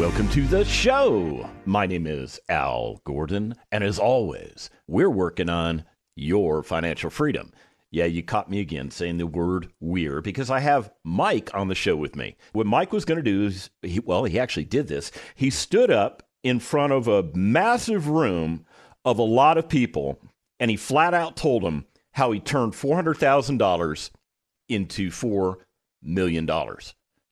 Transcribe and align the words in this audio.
Welcome 0.00 0.30
to 0.30 0.46
the 0.46 0.64
show. 0.64 1.46
My 1.66 1.84
name 1.84 2.06
is 2.06 2.40
Al 2.48 3.02
Gordon, 3.04 3.54
and 3.70 3.84
as 3.84 3.98
always, 3.98 4.70
we're 4.86 5.10
working 5.10 5.50
on 5.50 5.84
your 6.16 6.62
financial 6.62 7.10
freedom. 7.10 7.52
Yeah, 7.90 8.06
you 8.06 8.22
caught 8.22 8.48
me 8.48 8.60
again 8.60 8.90
saying 8.90 9.18
the 9.18 9.26
word 9.26 9.70
we're 9.78 10.22
because 10.22 10.50
I 10.50 10.60
have 10.60 10.90
Mike 11.04 11.50
on 11.52 11.68
the 11.68 11.74
show 11.74 11.96
with 11.96 12.16
me. 12.16 12.38
What 12.54 12.66
Mike 12.66 12.94
was 12.94 13.04
going 13.04 13.18
to 13.18 13.22
do 13.22 13.44
is, 13.44 13.68
he, 13.82 14.00
well, 14.00 14.24
he 14.24 14.38
actually 14.38 14.64
did 14.64 14.88
this. 14.88 15.12
He 15.34 15.50
stood 15.50 15.90
up 15.90 16.22
in 16.42 16.60
front 16.60 16.94
of 16.94 17.06
a 17.06 17.24
massive 17.34 18.08
room 18.08 18.64
of 19.04 19.18
a 19.18 19.22
lot 19.22 19.58
of 19.58 19.68
people, 19.68 20.18
and 20.58 20.70
he 20.70 20.78
flat 20.78 21.12
out 21.12 21.36
told 21.36 21.62
them 21.62 21.84
how 22.12 22.32
he 22.32 22.40
turned 22.40 22.72
$400,000 22.72 24.10
into 24.66 25.10
$4 25.10 25.56
million. 26.02 26.48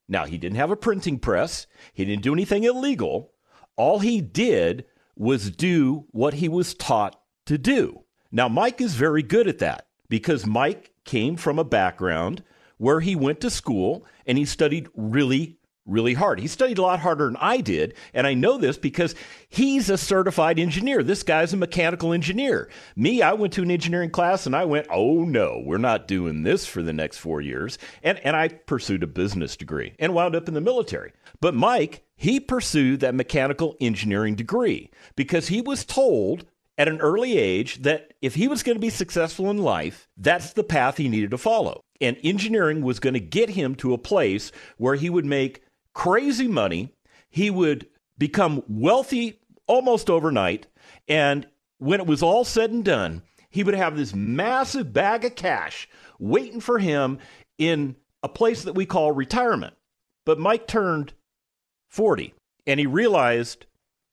Now, 0.09 0.25
he 0.25 0.39
didn't 0.39 0.57
have 0.57 0.71
a 0.71 0.77
printing 0.77 1.19
press, 1.19 1.67
he 1.93 2.05
didn't 2.05 2.23
do 2.23 2.33
anything 2.33 2.65
illegal. 2.65 3.33
All 3.77 3.98
he 3.98 4.21
did 4.21 4.87
was 5.15 5.51
do 5.51 6.07
what 6.11 6.34
he 6.34 6.48
was 6.48 6.75
taught 6.75 7.21
to 7.47 7.59
do. 7.59 8.05
Now, 8.33 8.48
Mike 8.48 8.81
is 8.81 8.95
very 8.95 9.23
good 9.23 9.47
at 9.47 9.59
that 9.59 9.87
because 10.09 10.47
Mike 10.47 10.92
came 11.05 11.37
from 11.37 11.59
a 11.59 11.65
background 11.65 12.42
where 12.78 13.00
he 13.00 13.17
went 13.17 13.41
to 13.41 13.50
school 13.50 14.05
and 14.27 14.39
he 14.39 14.45
studied 14.45 14.89
really, 14.95 15.58
really 15.89 16.14
hard. 16.14 16.39
He 16.39 16.47
studied 16.47 16.78
a 16.78 16.83
lot 16.83 17.00
harder 17.00 17.27
than 17.27 17.36
I 17.41 17.61
did. 17.61 17.94
And 18.14 18.27
I 18.27 18.34
know 18.34 18.58
this 18.58 18.78
because 18.78 19.14
he's 19.48 19.91
a 19.91 19.98
certified 19.98 20.58
engineer. 20.58 21.03
This 21.03 21.22
guy's 21.22 21.53
a 21.53 21.56
mechanical 21.56 22.12
engineer. 22.12 22.69
Me, 22.94 23.22
I 23.22 23.33
went 23.33 23.53
to 23.55 23.62
an 23.62 23.70
engineering 23.70 24.11
class 24.11 24.47
and 24.47 24.55
I 24.55 24.64
went, 24.64 24.86
oh 24.91 25.25
no, 25.25 25.62
we're 25.64 25.78
not 25.78 26.06
doing 26.06 26.42
this 26.42 26.66
for 26.66 26.83
the 26.83 26.92
next 26.92 27.19
four 27.19 27.41
years. 27.41 27.78
And, 28.03 28.19
and 28.19 28.36
I 28.36 28.48
pursued 28.48 29.03
a 29.03 29.09
business 29.09 29.56
degree 29.56 29.94
and 29.98 30.14
wound 30.14 30.36
up 30.36 30.48
in 30.48 30.55
the 30.55 30.61
military. 30.61 31.12
But 31.41 31.55
Mike, 31.55 32.05
he 32.14 32.41
pursued 32.41 33.00
that 33.00 33.14
mechanical 33.14 33.77
engineering 33.81 34.34
degree 34.34 34.91
because 35.16 35.48
he 35.48 35.61
was 35.61 35.84
told 35.84 36.44
at 36.78 36.89
an 36.89 37.00
early 37.00 37.36
age 37.36 37.83
that 37.83 38.14
if 38.22 38.36
he 38.36 38.47
was 38.47 38.62
going 38.62 38.77
to 38.77 38.81
be 38.81 38.91
successful 38.91 39.50
in 39.50 39.59
life, 39.59 40.09
that's 40.16 40.53
the 40.53 40.62
path 40.62 40.97
he 40.97 41.09
needed 41.09 41.33
to 41.33 41.39
follow. 41.39 41.83
And 42.00 42.16
engineering 42.22 42.83
was 42.83 43.00
going 43.00 43.14
to 43.14 43.20
get 43.20 43.50
him 43.50 43.75
to 43.77 43.92
a 43.92 43.98
place 43.98 44.53
where 44.77 44.94
he 44.94 45.11
would 45.11 45.27
make 45.27 45.62
crazy 45.94 46.48
money. 46.48 46.94
He 47.31 47.50
would 47.50 47.86
become 48.17 48.62
wealthy 48.69 49.41
almost 49.67 50.11
overnight. 50.11 50.67
And 51.06 51.47
when 51.78 52.00
it 52.00 52.06
was 52.06 52.22
all 52.22 52.44
said 52.44 52.70
and 52.70 52.84
done, 52.84 53.22
he 53.50 53.62
would 53.62 53.75
have 53.75 53.97
this 53.97 54.14
massive 54.14 54.92
bag 54.92 55.25
of 55.25 55.34
cash 55.34 55.89
waiting 56.19 56.61
for 56.61 56.78
him 56.78 57.19
in 57.56 57.97
a 58.22 58.28
place 58.28 58.62
that 58.62 58.75
we 58.75 58.86
call 58.86 59.12
retirement. 59.12 59.75
But 60.25 60.39
Mike 60.39 60.66
turned 60.66 61.14
40 61.89 62.34
and 62.66 62.78
he 62.78 62.86
realized 62.86 63.66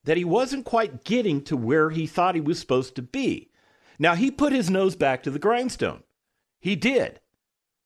that 0.06 0.18
he 0.18 0.24
wasn't 0.24 0.66
quite 0.66 1.04
getting 1.04 1.42
to 1.44 1.58
where 1.58 1.90
he 1.90 2.08
thought 2.08 2.36
he 2.36 2.42
was 2.42 2.60
supposed 2.60 2.96
to 2.96 3.02
be. 3.02 3.50
Now, 3.98 4.16
he 4.16 4.30
put 4.30 4.54
his 4.54 4.70
nose 4.70 4.96
back 4.96 5.24
to 5.24 5.32
the 5.32 5.40
grindstone. 5.40 6.04
He 6.60 6.76
did. 6.76 7.20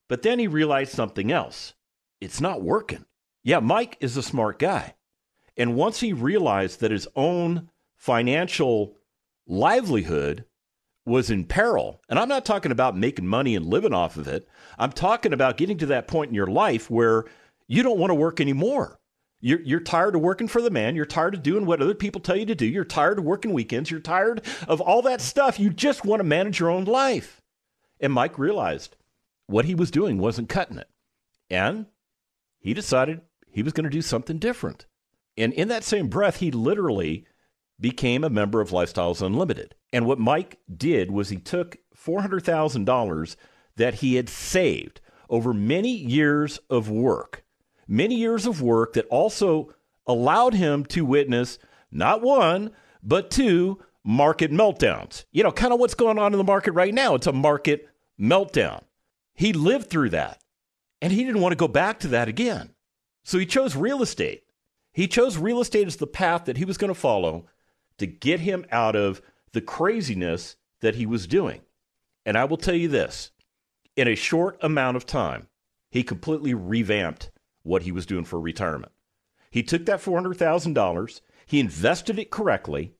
But 0.07 0.21
then 0.21 0.39
he 0.39 0.47
realized 0.47 0.91
something 0.91 1.31
else. 1.31 1.73
It's 2.19 2.41
not 2.41 2.61
working. 2.61 3.05
Yeah, 3.49 3.61
Mike 3.61 3.97
is 3.99 4.15
a 4.15 4.21
smart 4.21 4.59
guy. 4.59 4.93
And 5.57 5.73
once 5.73 6.01
he 6.01 6.13
realized 6.13 6.81
that 6.81 6.91
his 6.91 7.07
own 7.15 7.71
financial 7.95 8.95
livelihood 9.47 10.45
was 11.03 11.31
in 11.31 11.45
peril, 11.45 11.99
and 12.07 12.19
I'm 12.19 12.29
not 12.29 12.45
talking 12.45 12.71
about 12.71 12.95
making 12.95 13.25
money 13.25 13.55
and 13.55 13.65
living 13.65 13.91
off 13.91 14.17
of 14.17 14.27
it, 14.27 14.47
I'm 14.77 14.91
talking 14.91 15.33
about 15.33 15.57
getting 15.57 15.79
to 15.79 15.87
that 15.87 16.07
point 16.07 16.29
in 16.29 16.35
your 16.35 16.45
life 16.45 16.91
where 16.91 17.25
you 17.67 17.81
don't 17.81 17.97
want 17.97 18.11
to 18.11 18.15
work 18.15 18.39
anymore. 18.39 18.99
You're, 19.41 19.61
you're 19.61 19.79
tired 19.79 20.13
of 20.13 20.21
working 20.21 20.47
for 20.47 20.61
the 20.61 20.69
man. 20.69 20.95
You're 20.95 21.07
tired 21.07 21.33
of 21.33 21.41
doing 21.41 21.65
what 21.65 21.81
other 21.81 21.95
people 21.95 22.21
tell 22.21 22.37
you 22.37 22.45
to 22.45 22.53
do. 22.53 22.67
You're 22.67 22.85
tired 22.85 23.17
of 23.17 23.25
working 23.25 23.51
weekends. 23.51 23.89
You're 23.89 23.99
tired 23.99 24.45
of 24.67 24.79
all 24.79 25.01
that 25.01 25.21
stuff. 25.21 25.59
You 25.59 25.71
just 25.71 26.05
want 26.05 26.19
to 26.19 26.23
manage 26.23 26.59
your 26.59 26.69
own 26.69 26.85
life. 26.85 27.41
And 27.99 28.13
Mike 28.13 28.37
realized 28.37 28.95
what 29.47 29.65
he 29.65 29.73
was 29.73 29.89
doing 29.89 30.19
wasn't 30.19 30.49
cutting 30.49 30.77
it. 30.77 30.89
And 31.49 31.87
he 32.59 32.75
decided 32.75 33.21
he 33.51 33.63
was 33.63 33.73
going 33.73 33.85
to 33.85 33.89
do 33.89 34.01
something 34.01 34.37
different. 34.37 34.85
And 35.37 35.53
in 35.53 35.67
that 35.69 35.83
same 35.83 36.07
breath, 36.07 36.37
he 36.37 36.51
literally 36.51 37.25
became 37.79 38.23
a 38.23 38.29
member 38.29 38.61
of 38.61 38.71
Lifestyles 38.71 39.25
Unlimited. 39.25 39.75
And 39.93 40.05
what 40.05 40.19
Mike 40.19 40.59
did 40.75 41.11
was 41.11 41.29
he 41.29 41.37
took 41.37 41.77
$400,000 41.95 43.35
that 43.77 43.95
he 43.95 44.15
had 44.15 44.29
saved 44.29 45.01
over 45.29 45.53
many 45.53 45.95
years 45.95 46.59
of 46.69 46.89
work, 46.89 47.43
many 47.87 48.15
years 48.15 48.45
of 48.45 48.61
work 48.61 48.93
that 48.93 49.07
also 49.07 49.73
allowed 50.05 50.53
him 50.53 50.85
to 50.85 51.05
witness 51.05 51.59
not 51.91 52.21
one, 52.21 52.71
but 53.01 53.31
two 53.31 53.79
market 54.03 54.51
meltdowns. 54.51 55.25
You 55.31 55.43
know, 55.43 55.51
kind 55.51 55.73
of 55.73 55.79
what's 55.79 55.93
going 55.93 56.19
on 56.19 56.33
in 56.33 56.37
the 56.37 56.43
market 56.43 56.73
right 56.73 56.93
now. 56.93 57.15
It's 57.15 57.27
a 57.27 57.31
market 57.31 57.87
meltdown. 58.19 58.81
He 59.33 59.53
lived 59.53 59.89
through 59.89 60.09
that 60.09 60.41
and 61.01 61.13
he 61.13 61.23
didn't 61.23 61.41
want 61.41 61.53
to 61.53 61.57
go 61.57 61.67
back 61.67 61.99
to 61.99 62.09
that 62.09 62.27
again. 62.27 62.71
So 63.29 63.37
he 63.37 63.45
chose 63.45 63.75
real 63.75 64.01
estate. 64.01 64.41
He 64.91 65.07
chose 65.07 65.37
real 65.37 65.61
estate 65.61 65.85
as 65.85 65.97
the 65.97 66.07
path 66.07 66.45
that 66.45 66.57
he 66.57 66.65
was 66.65 66.79
going 66.79 66.91
to 66.91 66.99
follow 66.99 67.45
to 67.99 68.07
get 68.07 68.39
him 68.39 68.65
out 68.71 68.95
of 68.95 69.21
the 69.51 69.61
craziness 69.61 70.55
that 70.81 70.95
he 70.95 71.05
was 71.05 71.27
doing. 71.27 71.61
And 72.25 72.35
I 72.35 72.45
will 72.45 72.57
tell 72.57 72.73
you 72.73 72.87
this 72.87 73.29
in 73.95 74.07
a 74.07 74.15
short 74.15 74.57
amount 74.63 74.97
of 74.97 75.05
time, 75.05 75.45
he 75.91 76.01
completely 76.01 76.55
revamped 76.55 77.29
what 77.61 77.83
he 77.83 77.91
was 77.91 78.07
doing 78.07 78.25
for 78.25 78.39
retirement. 78.39 78.93
He 79.51 79.61
took 79.61 79.85
that 79.85 80.01
$400,000, 80.01 81.21
he 81.45 81.59
invested 81.59 82.17
it 82.17 82.31
correctly, 82.31 82.95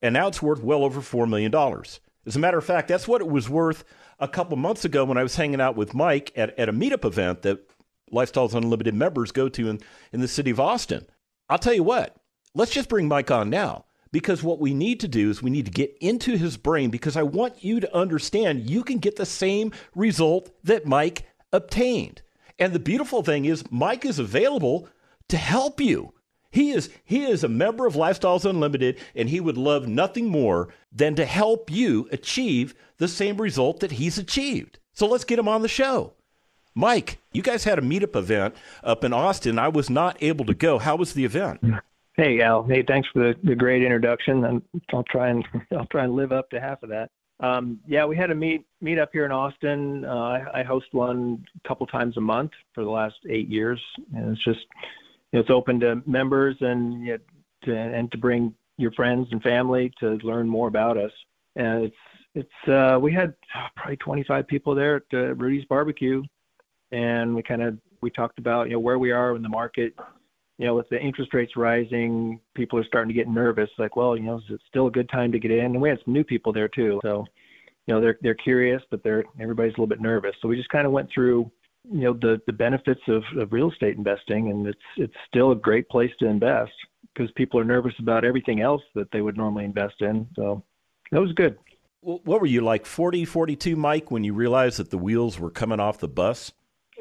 and 0.00 0.14
now 0.14 0.28
it's 0.28 0.40
worth 0.40 0.62
well 0.62 0.84
over 0.84 1.02
$4 1.02 1.28
million. 1.28 1.54
As 2.24 2.34
a 2.34 2.38
matter 2.38 2.56
of 2.56 2.64
fact, 2.64 2.88
that's 2.88 3.06
what 3.06 3.20
it 3.20 3.28
was 3.28 3.50
worth 3.50 3.84
a 4.18 4.26
couple 4.26 4.56
months 4.56 4.86
ago 4.86 5.04
when 5.04 5.18
I 5.18 5.22
was 5.22 5.36
hanging 5.36 5.60
out 5.60 5.76
with 5.76 5.92
Mike 5.92 6.32
at, 6.34 6.58
at 6.58 6.70
a 6.70 6.72
meetup 6.72 7.04
event 7.04 7.42
that 7.42 7.68
Lifestyles 8.12 8.54
Unlimited 8.54 8.94
members 8.94 9.32
go 9.32 9.48
to 9.48 9.68
in, 9.68 9.80
in 10.12 10.20
the 10.20 10.28
city 10.28 10.50
of 10.50 10.60
Austin. 10.60 11.06
I'll 11.48 11.58
tell 11.58 11.74
you 11.74 11.82
what, 11.82 12.16
let's 12.54 12.72
just 12.72 12.88
bring 12.88 13.08
Mike 13.08 13.30
on 13.30 13.50
now 13.50 13.84
because 14.12 14.42
what 14.42 14.60
we 14.60 14.72
need 14.72 15.00
to 15.00 15.08
do 15.08 15.30
is 15.30 15.42
we 15.42 15.50
need 15.50 15.66
to 15.66 15.72
get 15.72 15.96
into 16.00 16.36
his 16.36 16.56
brain 16.56 16.90
because 16.90 17.16
I 17.16 17.22
want 17.22 17.62
you 17.62 17.80
to 17.80 17.94
understand 17.94 18.70
you 18.70 18.82
can 18.82 18.98
get 18.98 19.16
the 19.16 19.26
same 19.26 19.72
result 19.94 20.50
that 20.64 20.86
Mike 20.86 21.26
obtained. 21.52 22.22
And 22.58 22.72
the 22.72 22.78
beautiful 22.78 23.22
thing 23.22 23.44
is 23.44 23.70
Mike 23.70 24.04
is 24.04 24.18
available 24.18 24.88
to 25.28 25.36
help 25.36 25.80
you. 25.80 26.14
He 26.50 26.70
is 26.70 26.88
he 27.04 27.24
is 27.24 27.44
a 27.44 27.48
member 27.48 27.86
of 27.86 27.94
Lifestyles 27.94 28.48
Unlimited 28.48 28.98
and 29.14 29.28
he 29.28 29.40
would 29.40 29.58
love 29.58 29.86
nothing 29.86 30.30
more 30.30 30.68
than 30.90 31.14
to 31.16 31.26
help 31.26 31.70
you 31.70 32.08
achieve 32.10 32.74
the 32.96 33.08
same 33.08 33.38
result 33.38 33.80
that 33.80 33.92
he's 33.92 34.16
achieved. 34.16 34.78
So 34.94 35.06
let's 35.06 35.24
get 35.24 35.38
him 35.38 35.48
on 35.48 35.60
the 35.60 35.68
show. 35.68 36.14
Mike, 36.78 37.18
you 37.32 37.40
guys 37.40 37.64
had 37.64 37.78
a 37.78 37.82
meetup 37.82 38.14
event 38.14 38.54
up 38.84 39.02
in 39.02 39.14
Austin. 39.14 39.58
I 39.58 39.68
was 39.68 39.88
not 39.88 40.22
able 40.22 40.44
to 40.44 40.52
go. 40.52 40.78
How 40.78 40.94
was 40.94 41.14
the 41.14 41.24
event? 41.24 41.58
Hey 42.18 42.42
Al, 42.42 42.64
hey, 42.64 42.82
thanks 42.86 43.08
for 43.14 43.20
the, 43.20 43.34
the 43.44 43.54
great 43.54 43.82
introduction, 43.82 44.44
and 44.44 44.60
I'll 44.92 45.04
try 45.04 45.30
and 45.30 45.42
I'll 45.72 45.86
try 45.86 46.04
and 46.04 46.14
live 46.14 46.32
up 46.32 46.50
to 46.50 46.60
half 46.60 46.82
of 46.82 46.90
that. 46.90 47.10
Um, 47.40 47.80
yeah, 47.86 48.04
we 48.04 48.14
had 48.14 48.30
a 48.30 48.34
meet 48.34 48.66
meet 48.82 48.98
up 48.98 49.08
here 49.10 49.24
in 49.24 49.32
Austin. 49.32 50.04
Uh, 50.04 50.08
I, 50.08 50.60
I 50.60 50.62
host 50.64 50.86
one 50.92 51.42
a 51.64 51.68
couple 51.68 51.86
times 51.86 52.18
a 52.18 52.20
month 52.20 52.50
for 52.74 52.84
the 52.84 52.90
last 52.90 53.16
eight 53.30 53.48
years, 53.48 53.80
and 54.14 54.32
it's 54.32 54.44
just 54.44 54.66
it's 55.32 55.48
open 55.48 55.80
to 55.80 56.02
members 56.06 56.56
and 56.60 57.06
you 57.06 57.12
know, 57.12 57.18
to, 57.64 57.74
and 57.74 58.12
to 58.12 58.18
bring 58.18 58.54
your 58.76 58.92
friends 58.92 59.28
and 59.30 59.42
family 59.42 59.92
to 60.00 60.18
learn 60.22 60.46
more 60.46 60.68
about 60.68 60.98
us. 60.98 61.12
And 61.56 61.84
it's 61.84 61.96
it's 62.34 62.68
uh, 62.68 62.98
we 63.00 63.14
had 63.14 63.34
probably 63.76 63.96
25 63.96 64.46
people 64.46 64.74
there 64.74 64.96
at 64.96 65.02
uh, 65.14 65.34
Rudy's 65.36 65.64
Barbecue 65.64 66.22
and 66.92 67.34
we 67.34 67.42
kind 67.42 67.62
of 67.62 67.78
we 68.00 68.10
talked 68.10 68.38
about 68.38 68.68
you 68.68 68.74
know 68.74 68.80
where 68.80 68.98
we 68.98 69.10
are 69.10 69.34
in 69.36 69.42
the 69.42 69.48
market. 69.48 69.94
You 70.58 70.66
know, 70.66 70.74
with 70.74 70.88
the 70.88 70.98
interest 70.98 71.34
rates 71.34 71.52
rising, 71.54 72.40
people 72.54 72.78
are 72.78 72.84
starting 72.84 73.08
to 73.08 73.14
get 73.14 73.28
nervous. 73.28 73.68
Like, 73.78 73.94
well, 73.94 74.16
you 74.16 74.22
know, 74.22 74.38
is 74.38 74.44
it 74.48 74.60
still 74.68 74.86
a 74.86 74.90
good 74.90 75.08
time 75.10 75.30
to 75.32 75.38
get 75.38 75.50
in? 75.50 75.66
And 75.66 75.80
we 75.82 75.90
had 75.90 75.98
some 76.04 76.14
new 76.14 76.24
people 76.24 76.50
there 76.52 76.68
too, 76.68 76.98
so 77.02 77.26
you 77.86 77.94
know 77.94 78.00
they're 78.00 78.18
they're 78.22 78.34
curious, 78.34 78.82
but 78.90 79.02
they're 79.02 79.24
everybody's 79.40 79.72
a 79.72 79.80
little 79.80 79.86
bit 79.86 80.00
nervous. 80.00 80.34
So 80.40 80.48
we 80.48 80.56
just 80.56 80.70
kind 80.70 80.86
of 80.86 80.92
went 80.92 81.10
through 81.12 81.50
you 81.90 82.00
know 82.00 82.12
the 82.14 82.40
the 82.46 82.52
benefits 82.52 83.00
of, 83.08 83.22
of 83.38 83.52
real 83.52 83.70
estate 83.70 83.96
investing, 83.96 84.50
and 84.50 84.66
it's 84.66 84.78
it's 84.96 85.14
still 85.28 85.52
a 85.52 85.56
great 85.56 85.88
place 85.88 86.10
to 86.20 86.26
invest. 86.26 86.72
because 87.14 87.30
people 87.32 87.60
are 87.60 87.64
nervous 87.64 87.94
about 87.98 88.24
everything 88.24 88.60
else 88.60 88.82
that 88.94 89.10
they 89.12 89.20
would 89.20 89.36
normally 89.36 89.64
invest 89.64 90.00
in. 90.00 90.26
So 90.36 90.64
that 91.12 91.20
was 91.20 91.32
good. 91.32 91.58
What 92.00 92.40
were 92.40 92.46
you 92.46 92.60
like 92.60 92.86
40, 92.86 93.24
42, 93.24 93.74
Mike, 93.74 94.10
when 94.12 94.22
you 94.22 94.32
realized 94.32 94.78
that 94.78 94.90
the 94.90 94.98
wheels 94.98 95.40
were 95.40 95.50
coming 95.50 95.80
off 95.80 95.98
the 95.98 96.06
bus? 96.08 96.52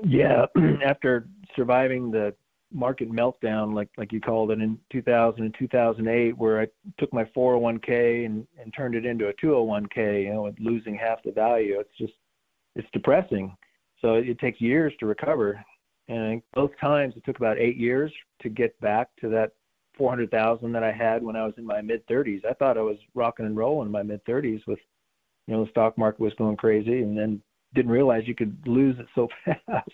Yeah, 0.03 0.45
after 0.85 1.27
surviving 1.55 2.11
the 2.11 2.33
market 2.73 3.11
meltdown, 3.11 3.73
like 3.73 3.89
like 3.97 4.11
you 4.11 4.19
called 4.19 4.51
it 4.51 4.59
in 4.59 4.77
2000 4.91 5.43
and 5.43 5.55
2008, 5.57 6.37
where 6.37 6.61
I 6.61 6.67
took 6.99 7.13
my 7.13 7.23
401k 7.35 8.25
and 8.25 8.45
and 8.59 8.73
turned 8.75 8.95
it 8.95 9.05
into 9.05 9.27
a 9.27 9.33
201k, 9.33 10.23
you 10.23 10.33
know, 10.33 10.43
with 10.43 10.55
losing 10.59 10.95
half 10.95 11.23
the 11.23 11.31
value. 11.31 11.79
It's 11.79 11.97
just 11.97 12.13
it's 12.75 12.87
depressing. 12.91 13.55
So 14.01 14.15
it, 14.15 14.29
it 14.29 14.39
takes 14.39 14.59
years 14.59 14.93
to 14.99 15.05
recover, 15.05 15.63
and 16.07 16.41
both 16.53 16.71
times 16.79 17.13
it 17.15 17.23
took 17.25 17.37
about 17.37 17.57
eight 17.57 17.77
years 17.77 18.11
to 18.41 18.49
get 18.49 18.79
back 18.81 19.09
to 19.21 19.29
that 19.29 19.51
400,000 19.97 20.71
that 20.73 20.83
I 20.83 20.91
had 20.91 21.23
when 21.23 21.35
I 21.35 21.45
was 21.45 21.53
in 21.57 21.65
my 21.65 21.81
mid 21.81 22.05
30s. 22.07 22.45
I 22.45 22.53
thought 22.53 22.77
I 22.77 22.81
was 22.81 22.97
rocking 23.13 23.45
and 23.45 23.55
rolling 23.55 23.87
in 23.87 23.91
my 23.91 24.03
mid 24.03 24.23
30s 24.25 24.61
with, 24.67 24.79
you 25.47 25.53
know, 25.53 25.63
the 25.63 25.71
stock 25.71 25.97
market 25.97 26.19
was 26.19 26.33
going 26.37 26.57
crazy, 26.57 27.01
and 27.01 27.17
then 27.17 27.41
didn't 27.75 27.91
realize 27.91 28.27
you 28.27 28.35
could 28.35 28.57
lose 28.65 28.97
it 28.99 29.07
so 29.13 29.27
fast 29.45 29.89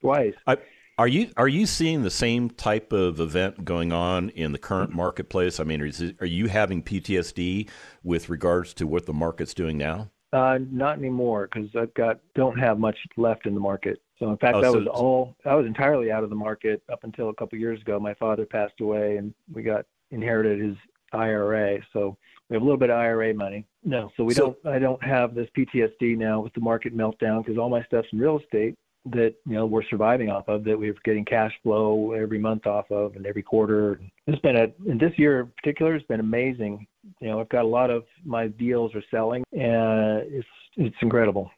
twice. 0.00 0.34
I, 0.46 0.56
are 0.96 1.08
you 1.08 1.30
are 1.36 1.48
you 1.48 1.66
seeing 1.66 2.02
the 2.02 2.10
same 2.10 2.50
type 2.50 2.92
of 2.92 3.18
event 3.18 3.64
going 3.64 3.92
on 3.92 4.30
in 4.30 4.52
the 4.52 4.58
current 4.58 4.92
marketplace? 4.94 5.58
I 5.58 5.64
mean, 5.64 5.82
it, 5.82 6.16
are 6.20 6.26
you 6.26 6.46
having 6.46 6.82
PTSD 6.82 7.68
with 8.04 8.28
regards 8.28 8.74
to 8.74 8.86
what 8.86 9.06
the 9.06 9.12
market's 9.12 9.54
doing 9.54 9.76
now? 9.76 10.10
Uh, 10.32 10.58
not 10.70 10.98
anymore 10.98 11.48
because 11.52 11.68
I've 11.76 11.94
got 11.94 12.20
don't 12.34 12.58
have 12.58 12.78
much 12.78 12.96
left 13.16 13.46
in 13.46 13.54
the 13.54 13.60
market. 13.60 14.00
So 14.18 14.30
in 14.30 14.36
fact, 14.36 14.56
oh, 14.56 14.60
I 14.60 14.62
so, 14.62 14.78
was 14.78 14.86
all 14.86 15.36
I 15.44 15.54
was 15.54 15.66
entirely 15.66 16.12
out 16.12 16.22
of 16.22 16.30
the 16.30 16.36
market 16.36 16.82
up 16.90 17.02
until 17.02 17.30
a 17.30 17.34
couple 17.34 17.56
of 17.56 17.60
years 17.60 17.80
ago. 17.80 17.98
My 17.98 18.14
father 18.14 18.46
passed 18.46 18.80
away, 18.80 19.16
and 19.16 19.34
we 19.52 19.62
got 19.62 19.86
inherited 20.12 20.60
his 20.60 20.76
IRA. 21.12 21.78
So 21.92 22.16
we 22.48 22.54
have 22.54 22.62
a 22.62 22.64
little 22.64 22.78
bit 22.78 22.90
of 22.90 22.98
IRA 22.98 23.34
money. 23.34 23.66
No, 23.82 24.10
so 24.16 24.24
we 24.24 24.34
so, 24.34 24.56
don't. 24.64 24.74
I 24.74 24.78
don't 24.78 25.02
have 25.02 25.34
this 25.34 25.48
PTSD 25.56 26.16
now 26.16 26.40
with 26.40 26.52
the 26.54 26.60
market 26.60 26.96
meltdown 26.96 27.44
because 27.44 27.58
all 27.58 27.68
my 27.68 27.82
stuff's 27.84 28.08
in 28.12 28.18
real 28.18 28.38
estate 28.38 28.74
that 29.06 29.34
you 29.46 29.54
know 29.54 29.66
we're 29.66 29.84
surviving 29.84 30.30
off 30.30 30.48
of 30.48 30.64
that 30.64 30.78
we're 30.78 30.94
getting 31.04 31.24
cash 31.24 31.52
flow 31.62 32.12
every 32.12 32.38
month 32.38 32.66
off 32.66 32.90
of 32.90 33.16
and 33.16 33.26
every 33.26 33.42
quarter. 33.42 34.00
It's 34.26 34.40
been 34.40 34.56
a 34.56 34.68
and 34.90 34.98
this 34.98 35.12
year 35.18 35.40
in 35.40 35.52
particular 35.62 35.92
has 35.92 36.02
been 36.04 36.20
amazing. 36.20 36.86
You 37.20 37.28
know, 37.28 37.40
I've 37.40 37.48
got 37.50 37.64
a 37.64 37.68
lot 37.68 37.90
of 37.90 38.04
my 38.24 38.48
deals 38.48 38.94
are 38.94 39.04
selling 39.10 39.44
and 39.52 40.22
it's 40.32 40.48
it's 40.76 40.96
incredible. 41.02 41.50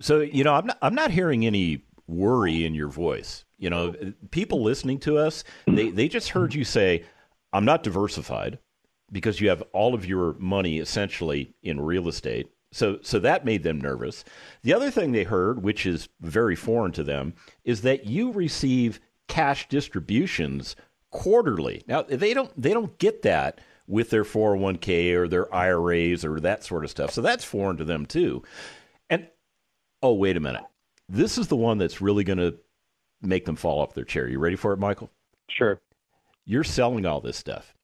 So, 0.00 0.20
you 0.20 0.44
know, 0.44 0.54
I'm 0.54 0.66
not 0.66 0.78
I'm 0.82 0.94
not 0.94 1.10
hearing 1.10 1.46
any 1.46 1.82
worry 2.06 2.64
in 2.64 2.74
your 2.74 2.88
voice. 2.88 3.44
You 3.58 3.70
know, 3.70 3.94
people 4.30 4.62
listening 4.62 4.98
to 5.00 5.18
us, 5.18 5.44
they 5.66 5.90
they 5.90 6.08
just 6.08 6.30
heard 6.30 6.54
you 6.54 6.64
say, 6.64 7.04
"I'm 7.52 7.64
not 7.64 7.82
diversified." 7.82 8.58
Because 9.12 9.40
you 9.40 9.48
have 9.48 9.62
all 9.72 9.94
of 9.94 10.06
your 10.06 10.34
money 10.34 10.78
essentially 10.78 11.54
in 11.62 11.80
real 11.80 12.08
estate 12.08 12.50
so, 12.72 12.98
so 13.02 13.18
that 13.18 13.44
made 13.44 13.62
them 13.62 13.80
nervous. 13.80 14.24
The 14.62 14.74
other 14.74 14.90
thing 14.90 15.12
they 15.12 15.24
heard, 15.24 15.62
which 15.62 15.86
is 15.86 16.08
very 16.20 16.54
foreign 16.54 16.92
to 16.92 17.02
them, 17.02 17.34
is 17.64 17.82
that 17.82 18.06
you 18.06 18.32
receive 18.32 19.00
cash 19.28 19.68
distributions 19.68 20.76
quarterly. 21.10 21.82
Now, 21.88 22.02
they 22.02 22.32
don't 22.32 22.50
they 22.60 22.72
don't 22.72 22.96
get 22.98 23.22
that 23.22 23.60
with 23.88 24.10
their 24.10 24.24
401k 24.24 25.14
or 25.14 25.26
their 25.26 25.52
IRAs 25.52 26.24
or 26.24 26.38
that 26.40 26.62
sort 26.62 26.84
of 26.84 26.90
stuff. 26.90 27.10
So 27.10 27.22
that's 27.22 27.44
foreign 27.44 27.76
to 27.78 27.84
them 27.84 28.06
too. 28.06 28.44
And 29.08 29.26
oh, 30.00 30.14
wait 30.14 30.36
a 30.36 30.40
minute. 30.40 30.62
This 31.08 31.38
is 31.38 31.48
the 31.48 31.56
one 31.56 31.78
that's 31.78 32.00
really 32.00 32.22
going 32.22 32.38
to 32.38 32.56
make 33.20 33.46
them 33.46 33.56
fall 33.56 33.80
off 33.80 33.94
their 33.94 34.04
chair. 34.04 34.28
You 34.28 34.38
ready 34.38 34.54
for 34.54 34.72
it, 34.72 34.78
Michael? 34.78 35.10
Sure. 35.48 35.80
You're 36.44 36.62
selling 36.62 37.04
all 37.04 37.20
this 37.20 37.36
stuff. 37.36 37.74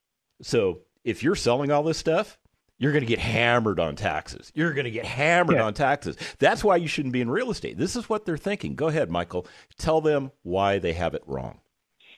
So, 0.42 0.80
if 1.06 1.22
you're 1.22 1.36
selling 1.36 1.70
all 1.70 1.84
this 1.84 1.96
stuff, 1.96 2.36
you're 2.78 2.92
going 2.92 3.04
to 3.04 3.08
get 3.08 3.20
hammered 3.20 3.80
on 3.80 3.96
taxes. 3.96 4.52
You're 4.54 4.74
going 4.74 4.84
to 4.84 4.90
get 4.90 5.06
hammered 5.06 5.56
yeah. 5.56 5.62
on 5.62 5.72
taxes. 5.72 6.16
That's 6.38 6.62
why 6.62 6.76
you 6.76 6.88
shouldn't 6.88 7.12
be 7.12 7.22
in 7.22 7.30
real 7.30 7.50
estate. 7.50 7.78
This 7.78 7.96
is 7.96 8.08
what 8.08 8.26
they're 8.26 8.36
thinking. 8.36 8.74
Go 8.74 8.88
ahead, 8.88 9.10
Michael. 9.10 9.46
Tell 9.78 10.00
them 10.02 10.32
why 10.42 10.78
they 10.78 10.92
have 10.92 11.14
it 11.14 11.22
wrong. 11.26 11.60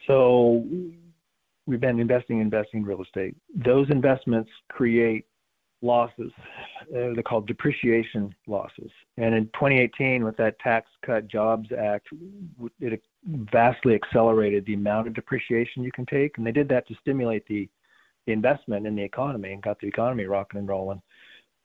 So, 0.07 0.67
we've 1.67 1.81
been 1.81 2.01
investing, 2.01 2.41
investing 2.41 2.81
in 2.81 2.87
real 2.87 3.03
estate. 3.03 3.37
Those 3.55 3.91
investments 3.91 4.51
create 4.71 5.27
losses. 5.83 6.33
Uh, 6.83 7.13
they're 7.15 7.23
called 7.23 7.47
depreciation 7.47 8.35
losses. 8.47 8.91
And 9.19 9.35
in 9.35 9.45
2018, 9.55 10.25
with 10.25 10.37
that 10.39 10.59
Tax 10.61 10.89
Cut 11.05 11.29
Jobs 11.29 11.69
Act, 11.79 12.09
it 12.81 13.03
vastly 13.53 13.95
accelerated 13.95 14.65
the 14.65 14.75
amount 14.75 15.07
of 15.07 15.15
depreciation 15.15 15.85
you 15.85 15.93
can 15.93 16.07
take. 16.07 16.39
And 16.39 16.47
they 16.47 16.53
did 16.53 16.69
that 16.71 16.89
to 16.89 16.95
stimulate 17.03 17.47
the 17.47 17.69
investment 18.33 18.87
in 18.87 18.97
the 18.97 19.03
economy 19.03 19.53
and 19.53 19.63
got 19.63 19.81
the 19.81 19.87
economy 19.87 20.25
rocking 20.25 20.59
and 20.61 20.69
rolling. 20.69 21.03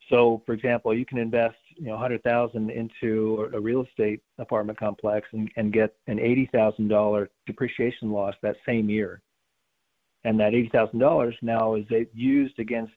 So, 0.09 0.41
for 0.45 0.53
example, 0.53 0.93
you 0.93 1.05
can 1.05 1.17
invest, 1.17 1.55
you 1.75 1.85
know, 1.85 1.93
100,000 1.93 2.69
into 2.69 3.49
a 3.53 3.59
real 3.59 3.83
estate 3.83 4.21
apartment 4.37 4.77
complex 4.77 5.27
and, 5.31 5.49
and 5.55 5.71
get 5.71 5.95
an 6.07 6.17
$80,000 6.17 7.27
depreciation 7.45 8.11
loss 8.11 8.35
that 8.41 8.57
same 8.65 8.89
year. 8.89 9.21
And 10.25 10.39
that 10.39 10.53
$80,000 10.53 11.33
now 11.41 11.75
is 11.75 11.85
used 12.13 12.59
against 12.59 12.93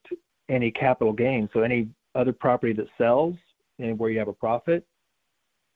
any 0.48 0.70
capital 0.70 1.12
gain. 1.12 1.48
So, 1.52 1.60
any 1.60 1.88
other 2.14 2.32
property 2.32 2.72
that 2.74 2.88
sells 2.98 3.34
and 3.78 3.98
where 3.98 4.10
you 4.10 4.18
have 4.18 4.28
a 4.28 4.32
profit, 4.32 4.84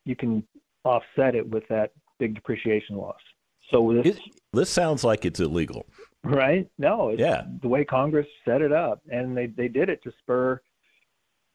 you 0.05 0.17
can 0.17 0.43
offset 0.85 1.35
it 1.35 1.49
with 1.49 1.67
that 1.69 1.93
big 2.19 2.35
depreciation 2.35 2.97
loss. 2.97 3.19
So 3.71 4.03
this, 4.03 4.19
this 4.53 4.71
sounds 4.71 5.05
like 5.05 5.25
it's 5.25 5.41
illegal. 5.41 5.87
Right? 6.23 6.69
No, 6.79 7.09
it's 7.09 7.21
yeah. 7.21 7.43
the 7.63 7.69
way 7.69 7.85
Congress 7.85 8.27
set 8.45 8.61
it 8.61 8.73
up, 8.73 9.01
and 9.11 9.37
they 9.37 9.47
they 9.47 9.69
did 9.69 9.89
it 9.89 10.03
to 10.03 10.13
spur 10.21 10.61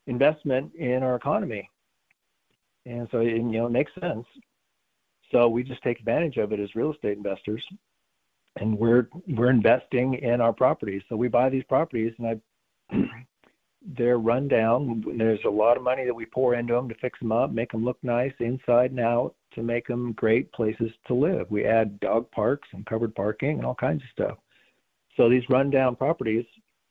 investment 0.07 0.73
in 0.75 1.03
our 1.03 1.15
economy, 1.15 1.69
and 2.85 3.07
so 3.12 3.19
it, 3.19 3.35
you 3.35 3.44
know 3.44 3.67
it 3.67 3.71
makes 3.71 3.91
sense. 4.00 4.25
So 5.31 5.47
we 5.47 5.63
just 5.63 5.83
take 5.83 6.00
advantage 6.00 6.38
of 6.38 6.51
it 6.51 6.59
as 6.59 6.73
real 6.75 6.94
estate 6.94 7.17
investors, 7.17 7.63
and 8.59 8.77
we're 8.77 9.07
we're 9.27 9.51
investing 9.51 10.15
in 10.15 10.41
our 10.41 10.53
properties. 10.53 11.03
So 11.09 11.15
we 11.15 11.27
buy 11.27 11.50
these 11.50 11.63
properties, 11.65 12.13
and 12.18 12.41
I 12.91 12.95
they're 13.97 14.18
run 14.18 14.47
down. 14.47 15.03
There's 15.18 15.39
a 15.45 15.50
lot 15.50 15.77
of 15.77 15.83
money 15.83 16.06
that 16.06 16.13
we 16.13 16.25
pour 16.25 16.56
into 16.56 16.73
them 16.73 16.89
to 16.89 16.95
fix 16.95 17.19
them 17.19 17.31
up, 17.31 17.51
make 17.51 17.71
them 17.71 17.85
look 17.85 17.97
nice 18.01 18.33
inside 18.39 18.91
and 18.91 19.00
out, 19.00 19.35
to 19.53 19.63
make 19.63 19.88
them 19.88 20.13
great 20.13 20.51
places 20.53 20.91
to 21.07 21.13
live. 21.13 21.50
We 21.50 21.65
add 21.65 22.00
dog 22.00 22.29
parks 22.31 22.68
and 22.73 22.85
covered 22.85 23.15
parking 23.15 23.57
and 23.57 23.65
all 23.65 23.75
kinds 23.75 24.03
of 24.03 24.09
stuff. 24.11 24.38
So 25.17 25.29
these 25.29 25.44
rundown 25.50 25.95
properties 25.95 26.45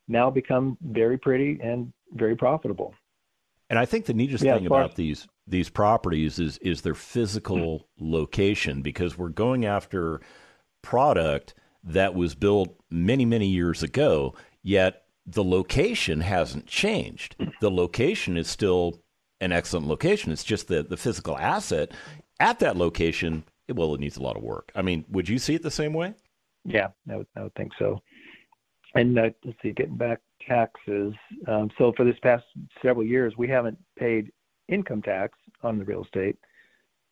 now 0.07 0.29
become 0.29 0.77
very 0.81 1.17
pretty 1.17 1.59
and 1.61 1.91
very 2.13 2.35
profitable. 2.35 2.93
And 3.69 3.79
I 3.79 3.85
think 3.85 4.05
the 4.05 4.13
neatest 4.13 4.43
yeah, 4.43 4.55
thing 4.55 4.67
about 4.67 4.95
these 4.95 5.27
these 5.47 5.69
properties 5.69 6.39
is 6.39 6.57
is 6.59 6.81
their 6.81 6.95
physical 6.95 7.87
location 7.99 8.81
because 8.81 9.17
we're 9.17 9.29
going 9.29 9.65
after 9.65 10.21
product 10.81 11.55
that 11.83 12.13
was 12.13 12.35
built 12.35 12.75
many 12.91 13.25
many 13.25 13.47
years 13.47 13.81
ago 13.81 14.35
yet 14.65 15.03
the 15.25 15.43
location 15.43 16.21
hasn't 16.21 16.67
changed. 16.67 17.35
The 17.61 17.71
location 17.71 18.37
is 18.37 18.49
still 18.49 19.01
an 19.39 19.51
excellent 19.51 19.87
location. 19.87 20.31
It's 20.31 20.43
just 20.43 20.67
the 20.67 20.83
the 20.83 20.97
physical 20.97 21.37
asset 21.37 21.91
at 22.39 22.59
that 22.59 22.75
location. 22.75 23.45
Well, 23.69 23.95
it 23.95 23.99
needs 24.01 24.17
a 24.17 24.21
lot 24.21 24.37
of 24.37 24.43
work. 24.43 24.71
I 24.75 24.81
mean, 24.81 25.05
would 25.09 25.29
you 25.29 25.39
see 25.39 25.55
it 25.55 25.63
the 25.63 25.71
same 25.71 25.93
way? 25.93 26.13
Yeah, 26.65 26.89
I 27.09 27.17
would, 27.17 27.27
I 27.35 27.43
would 27.43 27.55
think 27.55 27.71
so. 27.79 28.01
And 28.95 29.19
uh, 29.19 29.29
let's 29.43 29.57
see, 29.61 29.71
getting 29.71 29.97
back 29.97 30.21
taxes. 30.47 31.13
Um, 31.47 31.69
so 31.77 31.93
for 31.95 32.05
this 32.05 32.17
past 32.23 32.43
several 32.81 33.05
years, 33.05 33.33
we 33.37 33.47
haven't 33.47 33.77
paid 33.97 34.31
income 34.69 35.01
tax 35.01 35.37
on 35.63 35.77
the 35.77 35.85
real 35.85 36.03
estate, 36.03 36.37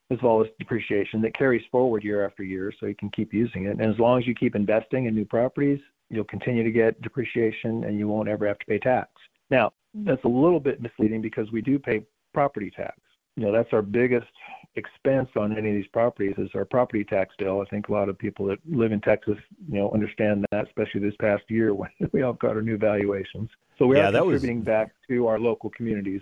as 0.10 0.18
well 0.24 0.42
as 0.42 0.48
depreciation 0.60 1.22
that 1.22 1.38
carries 1.38 1.64
forward 1.72 2.04
year 2.04 2.26
after 2.26 2.44
year, 2.44 2.72
so 2.80 2.86
you 2.86 2.96
can 2.96 3.10
keep 3.12 3.34
using 3.34 3.66
it. 3.66 3.78
And 3.80 3.82
as 3.82 4.00
long 4.00 4.20
as 4.20 4.26
you 4.26 4.34
keep 4.34 4.56
investing 4.56 5.06
in 5.06 5.16
new 5.16 5.26
properties, 5.26 5.80
you'll 6.10 6.24
continue 6.26 6.64
to 6.64 6.72
get 6.72 7.02
depreciation, 7.02 7.84
and 7.84 8.00
you 8.00 8.08
won't 8.08 8.30
ever 8.30 8.48
have 8.48 8.60
to 8.60 8.66
pay 8.66 8.80
tax. 8.80 9.10
Now, 9.50 9.74
that's 9.94 10.24
a 10.24 10.28
little 10.28 10.60
bit 10.60 10.82
misleading 10.82 11.22
because 11.22 11.52
we 11.52 11.62
do 11.62 11.78
pay 11.78 12.06
property 12.34 12.72
tax. 12.72 12.98
You 13.36 13.46
know, 13.46 13.52
that's 13.52 13.74
our 13.74 13.82
biggest 13.82 14.28
expense 14.76 15.30
on 15.36 15.58
any 15.58 15.70
of 15.70 15.76
these 15.76 15.88
properties 15.88 16.34
is 16.38 16.50
our 16.56 16.66
property 16.66 17.04
tax 17.04 17.36
bill. 17.38 17.62
I 17.62 17.66
think 17.70 17.90
a 17.90 17.92
lot 17.92 18.10
of 18.10 18.18
people 18.18 18.46
that 18.48 18.60
live 18.66 18.92
in 18.92 19.02
Texas, 19.02 19.38
you 19.70 19.80
know, 19.80 19.92
understand 19.92 20.46
that, 20.52 20.66
especially 20.68 21.02
this 21.02 21.16
past 21.20 21.44
year 21.50 21.74
when 21.76 21.90
we 22.12 22.24
all 22.24 22.34
got 22.34 22.56
our 22.56 22.62
new 22.62 22.78
valuations. 22.78 23.50
So 23.78 23.88
we 23.88 23.98
yeah, 23.98 24.10
are 24.10 24.12
contributing 24.12 24.60
was, 24.60 24.66
back 24.66 24.94
to 25.10 25.28
our 25.28 25.40
local 25.40 25.70
communities. 25.72 26.22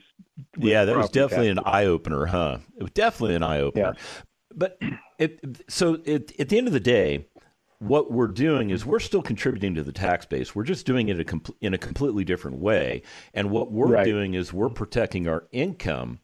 Yeah, 0.57 0.85
that 0.85 0.95
was 0.95 1.09
definitely 1.09 1.49
an 1.49 1.59
eye 1.59 1.85
opener, 1.85 2.25
huh? 2.25 2.59
It 2.77 2.83
was 2.83 2.91
definitely 2.91 3.35
an 3.35 3.43
eye 3.43 3.59
opener. 3.59 3.95
Yeah. 3.95 4.21
But 4.53 4.79
it, 5.17 5.61
so 5.69 5.99
it, 6.05 6.39
at 6.39 6.49
the 6.49 6.57
end 6.57 6.67
of 6.67 6.73
the 6.73 6.79
day, 6.79 7.27
what 7.79 8.11
we're 8.11 8.27
doing 8.27 8.69
is 8.69 8.85
we're 8.85 8.99
still 8.99 9.21
contributing 9.21 9.73
to 9.75 9.83
the 9.83 9.91
tax 9.91 10.25
base. 10.25 10.53
We're 10.53 10.63
just 10.63 10.85
doing 10.85 11.09
it 11.09 11.19
a 11.19 11.23
com- 11.23 11.43
in 11.61 11.73
a 11.73 11.77
completely 11.77 12.23
different 12.23 12.59
way. 12.59 13.01
And 13.33 13.49
what 13.49 13.71
we're 13.71 13.87
right. 13.87 14.05
doing 14.05 14.35
is 14.35 14.53
we're 14.53 14.69
protecting 14.69 15.27
our 15.27 15.47
income 15.51 16.19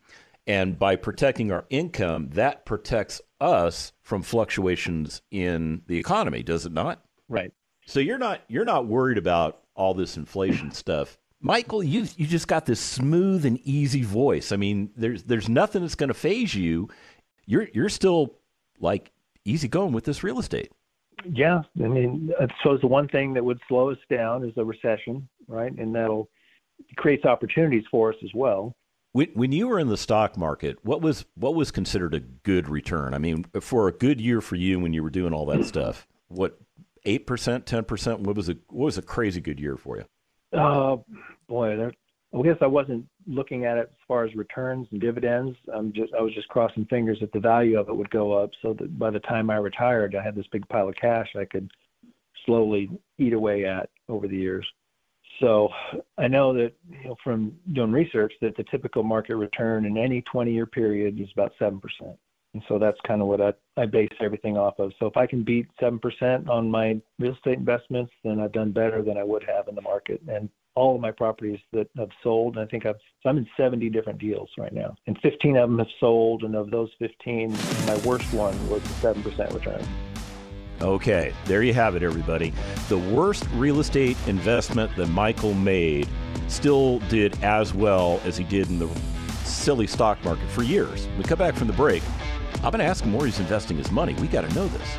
and 0.47 0.79
by 0.79 0.95
protecting 0.95 1.51
our 1.51 1.65
income, 1.69 2.29
that 2.31 2.65
protects 2.65 3.21
us 3.39 3.91
from 4.01 4.23
fluctuations 4.23 5.21
in 5.29 5.81
the 5.87 5.99
economy, 5.99 6.41
does 6.41 6.65
it 6.65 6.71
not? 6.71 7.03
Right. 7.27 7.51
So 7.85 7.99
you're 7.99 8.17
not 8.17 8.41
you're 8.47 8.65
not 8.65 8.87
worried 8.87 9.17
about 9.17 9.61
all 9.75 9.93
this 9.93 10.17
inflation 10.17 10.71
stuff. 10.71 11.17
Michael, 11.39 11.83
you 11.83 12.07
you 12.15 12.25
just 12.25 12.47
got 12.47 12.65
this 12.65 12.79
smooth 12.79 13.45
and 13.45 13.59
easy 13.59 14.03
voice. 14.03 14.51
I 14.51 14.55
mean, 14.55 14.89
there's 14.95 15.23
there's 15.23 15.47
nothing 15.49 15.81
that's 15.81 15.95
going 15.95 16.07
to 16.07 16.13
faze 16.13 16.55
you. 16.55 16.89
You're 17.45 17.67
you're 17.73 17.89
still 17.89 18.33
like 18.79 19.11
easy 19.45 19.67
going 19.67 19.93
with 19.93 20.05
this 20.05 20.23
real 20.23 20.39
estate. 20.39 20.71
Yeah, 21.25 21.61
I 21.83 21.87
mean, 21.87 22.31
uh, 22.39 22.43
I 22.43 22.47
suppose 22.61 22.81
the 22.81 22.87
one 22.87 23.07
thing 23.07 23.33
that 23.33 23.43
would 23.43 23.59
slow 23.67 23.89
us 23.89 23.97
down 24.09 24.43
is 24.43 24.53
a 24.57 24.63
recession, 24.63 25.27
right? 25.47 25.71
And 25.77 25.93
that'll 25.93 26.29
creates 26.95 27.25
opportunities 27.25 27.83
for 27.89 28.11
us 28.11 28.17
as 28.23 28.29
well. 28.33 28.75
When, 29.17 29.29
when 29.33 29.51
you 29.51 29.67
were 29.67 29.79
in 29.79 29.87
the 29.87 29.97
stock 29.97 30.37
market, 30.37 30.77
what 30.83 31.01
was 31.01 31.25
what 31.33 31.55
was 31.55 31.71
considered 31.71 32.13
a 32.13 32.19
good 32.19 32.69
return? 32.69 33.15
I 33.15 33.17
mean, 33.17 33.45
for 33.61 33.87
a 33.87 33.91
good 33.91 34.21
year 34.21 34.41
for 34.41 34.55
you 34.55 34.79
when 34.79 34.93
you 34.93 35.01
were 35.01 35.09
doing 35.09 35.33
all 35.33 35.47
that 35.47 35.65
stuff, 35.65 36.07
what 36.27 36.59
eight 37.03 37.25
percent, 37.25 37.65
ten 37.65 37.83
percent? 37.83 38.19
What 38.19 38.35
was 38.35 38.47
a 38.47 38.57
what 38.67 38.85
was 38.85 38.99
a 38.99 39.01
crazy 39.01 39.41
good 39.41 39.59
year 39.59 39.75
for 39.75 39.97
you? 39.97 40.05
Uh, 40.55 40.97
boy, 41.47 41.75
there, 41.75 41.93
I 42.31 42.43
guess 42.43 42.57
I 42.61 42.67
wasn't 42.67 43.07
looking 43.25 43.65
at 43.65 43.79
it 43.79 43.89
as 43.91 44.05
far 44.07 44.23
as 44.23 44.35
returns 44.35 44.87
and 44.91 45.01
dividends. 45.01 45.57
I'm 45.73 45.91
just 45.93 46.13
I 46.13 46.21
was 46.21 46.35
just 46.35 46.47
crossing 46.49 46.85
fingers 46.85 47.17
that 47.21 47.31
the 47.31 47.39
value 47.39 47.79
of 47.79 47.89
it 47.89 47.95
would 47.95 48.11
go 48.11 48.33
up, 48.33 48.51
so 48.61 48.73
that 48.73 48.99
by 48.99 49.09
the 49.09 49.21
time 49.21 49.49
I 49.49 49.55
retired, 49.55 50.13
I 50.13 50.21
had 50.21 50.35
this 50.35 50.45
big 50.51 50.69
pile 50.69 50.89
of 50.89 50.95
cash 50.95 51.29
I 51.35 51.45
could 51.45 51.71
slowly 52.45 52.91
eat 53.17 53.33
away 53.33 53.65
at 53.65 53.89
over 54.09 54.27
the 54.27 54.37
years. 54.37 54.67
So 55.39 55.69
I 56.17 56.27
know 56.27 56.53
that 56.53 56.73
you 56.89 57.09
know, 57.09 57.15
from 57.23 57.53
doing 57.73 57.91
research 57.91 58.33
that 58.41 58.57
the 58.57 58.63
typical 58.63 59.03
market 59.03 59.35
return 59.35 59.85
in 59.85 59.97
any 59.97 60.23
20-year 60.33 60.65
period 60.65 61.19
is 61.19 61.27
about 61.33 61.53
seven 61.59 61.79
percent, 61.79 62.17
and 62.53 62.63
so 62.67 62.79
that's 62.79 62.97
kind 63.05 63.21
of 63.21 63.27
what 63.27 63.41
I, 63.41 63.53
I 63.79 63.85
base 63.85 64.09
everything 64.19 64.57
off 64.57 64.79
of. 64.79 64.93
So 64.99 65.05
if 65.05 65.15
I 65.15 65.27
can 65.27 65.43
beat 65.43 65.67
seven 65.79 65.99
percent 65.99 66.49
on 66.49 66.71
my 66.71 66.99
real 67.19 67.35
estate 67.35 67.59
investments, 67.59 68.11
then 68.23 68.39
I've 68.39 68.51
done 68.51 68.71
better 68.71 69.03
than 69.03 69.17
I 69.17 69.23
would 69.23 69.43
have 69.43 69.67
in 69.67 69.75
the 69.75 69.81
market. 69.81 70.21
And 70.27 70.49
all 70.75 70.95
of 70.95 71.01
my 71.01 71.11
properties 71.11 71.59
that 71.73 71.87
I've 71.99 72.09
sold, 72.23 72.55
and 72.55 72.65
I 72.65 72.69
think 72.69 72.85
I've 72.85 72.99
so 73.21 73.29
I'm 73.29 73.37
in 73.37 73.47
70 73.57 73.89
different 73.89 74.19
deals 74.19 74.49
right 74.57 74.73
now, 74.73 74.95
and 75.05 75.17
15 75.21 75.57
of 75.57 75.69
them 75.69 75.79
have 75.79 75.87
sold, 75.99 76.43
and 76.43 76.55
of 76.55 76.71
those 76.71 76.89
15, 76.99 77.51
my 77.85 77.97
worst 78.05 78.31
one 78.33 78.69
was 78.69 78.83
a 78.83 78.93
seven 79.01 79.21
percent 79.21 79.53
return. 79.53 79.85
Okay, 80.81 81.33
there 81.45 81.63
you 81.63 81.73
have 81.73 81.95
it, 81.95 82.03
everybody. 82.03 82.53
The 82.87 82.97
worst 82.97 83.47
real 83.53 83.79
estate 83.79 84.17
investment 84.27 84.95
that 84.95 85.07
Michael 85.07 85.53
made 85.53 86.07
still 86.47 86.99
did 87.09 87.41
as 87.43 87.73
well 87.73 88.21
as 88.25 88.37
he 88.37 88.43
did 88.43 88.69
in 88.69 88.79
the 88.79 88.87
silly 89.43 89.87
stock 89.87 90.23
market 90.23 90.49
for 90.49 90.63
years. 90.63 91.07
We 91.17 91.23
come 91.23 91.39
back 91.39 91.55
from 91.55 91.67
the 91.67 91.73
break. 91.73 92.03
I'm 92.55 92.71
going 92.71 92.79
to 92.79 92.85
ask 92.85 93.03
him 93.03 93.13
where 93.13 93.25
he's 93.25 93.39
investing 93.39 93.77
his 93.77 93.91
money. 93.91 94.13
We 94.15 94.27
got 94.27 94.47
to 94.47 94.55
know 94.55 94.67
this. 94.67 94.97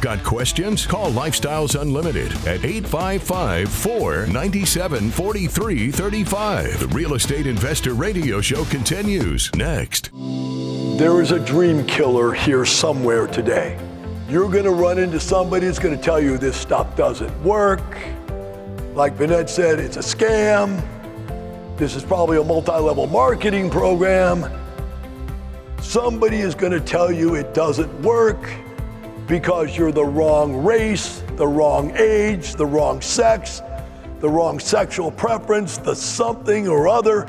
Got 0.00 0.24
questions? 0.24 0.86
Call 0.86 1.10
Lifestyles 1.10 1.78
Unlimited 1.78 2.32
at 2.46 2.64
855 2.64 3.68
497 3.68 5.10
4335. 5.10 6.80
The 6.80 6.86
Real 6.88 7.14
Estate 7.14 7.46
Investor 7.46 7.92
Radio 7.92 8.40
Show 8.40 8.64
continues 8.64 9.54
next. 9.54 10.10
There 11.00 11.22
is 11.22 11.32
a 11.32 11.40
dream 11.40 11.86
killer 11.86 12.30
here 12.34 12.66
somewhere 12.66 13.26
today. 13.26 13.78
You're 14.28 14.50
going 14.50 14.64
to 14.64 14.70
run 14.70 14.98
into 14.98 15.18
somebody 15.18 15.64
that's 15.64 15.78
going 15.78 15.96
to 15.96 16.02
tell 16.02 16.20
you 16.20 16.36
this 16.36 16.54
stuff 16.54 16.94
doesn't 16.94 17.42
work. 17.42 17.80
Like 18.92 19.16
Vanette 19.16 19.48
said, 19.48 19.78
it's 19.78 19.96
a 19.96 20.00
scam. 20.00 20.78
This 21.78 21.96
is 21.96 22.04
probably 22.04 22.36
a 22.36 22.44
multi 22.44 22.72
level 22.72 23.06
marketing 23.06 23.70
program. 23.70 24.44
Somebody 25.80 26.40
is 26.40 26.54
going 26.54 26.72
to 26.72 26.80
tell 26.80 27.10
you 27.10 27.34
it 27.34 27.54
doesn't 27.54 28.02
work 28.02 28.50
because 29.26 29.78
you're 29.78 29.92
the 29.92 30.04
wrong 30.04 30.62
race, 30.62 31.22
the 31.36 31.48
wrong 31.48 31.96
age, 31.96 32.56
the 32.56 32.66
wrong 32.66 33.00
sex, 33.00 33.62
the 34.18 34.28
wrong 34.28 34.60
sexual 34.60 35.10
preference, 35.10 35.78
the 35.78 35.96
something 35.96 36.68
or 36.68 36.88
other. 36.88 37.26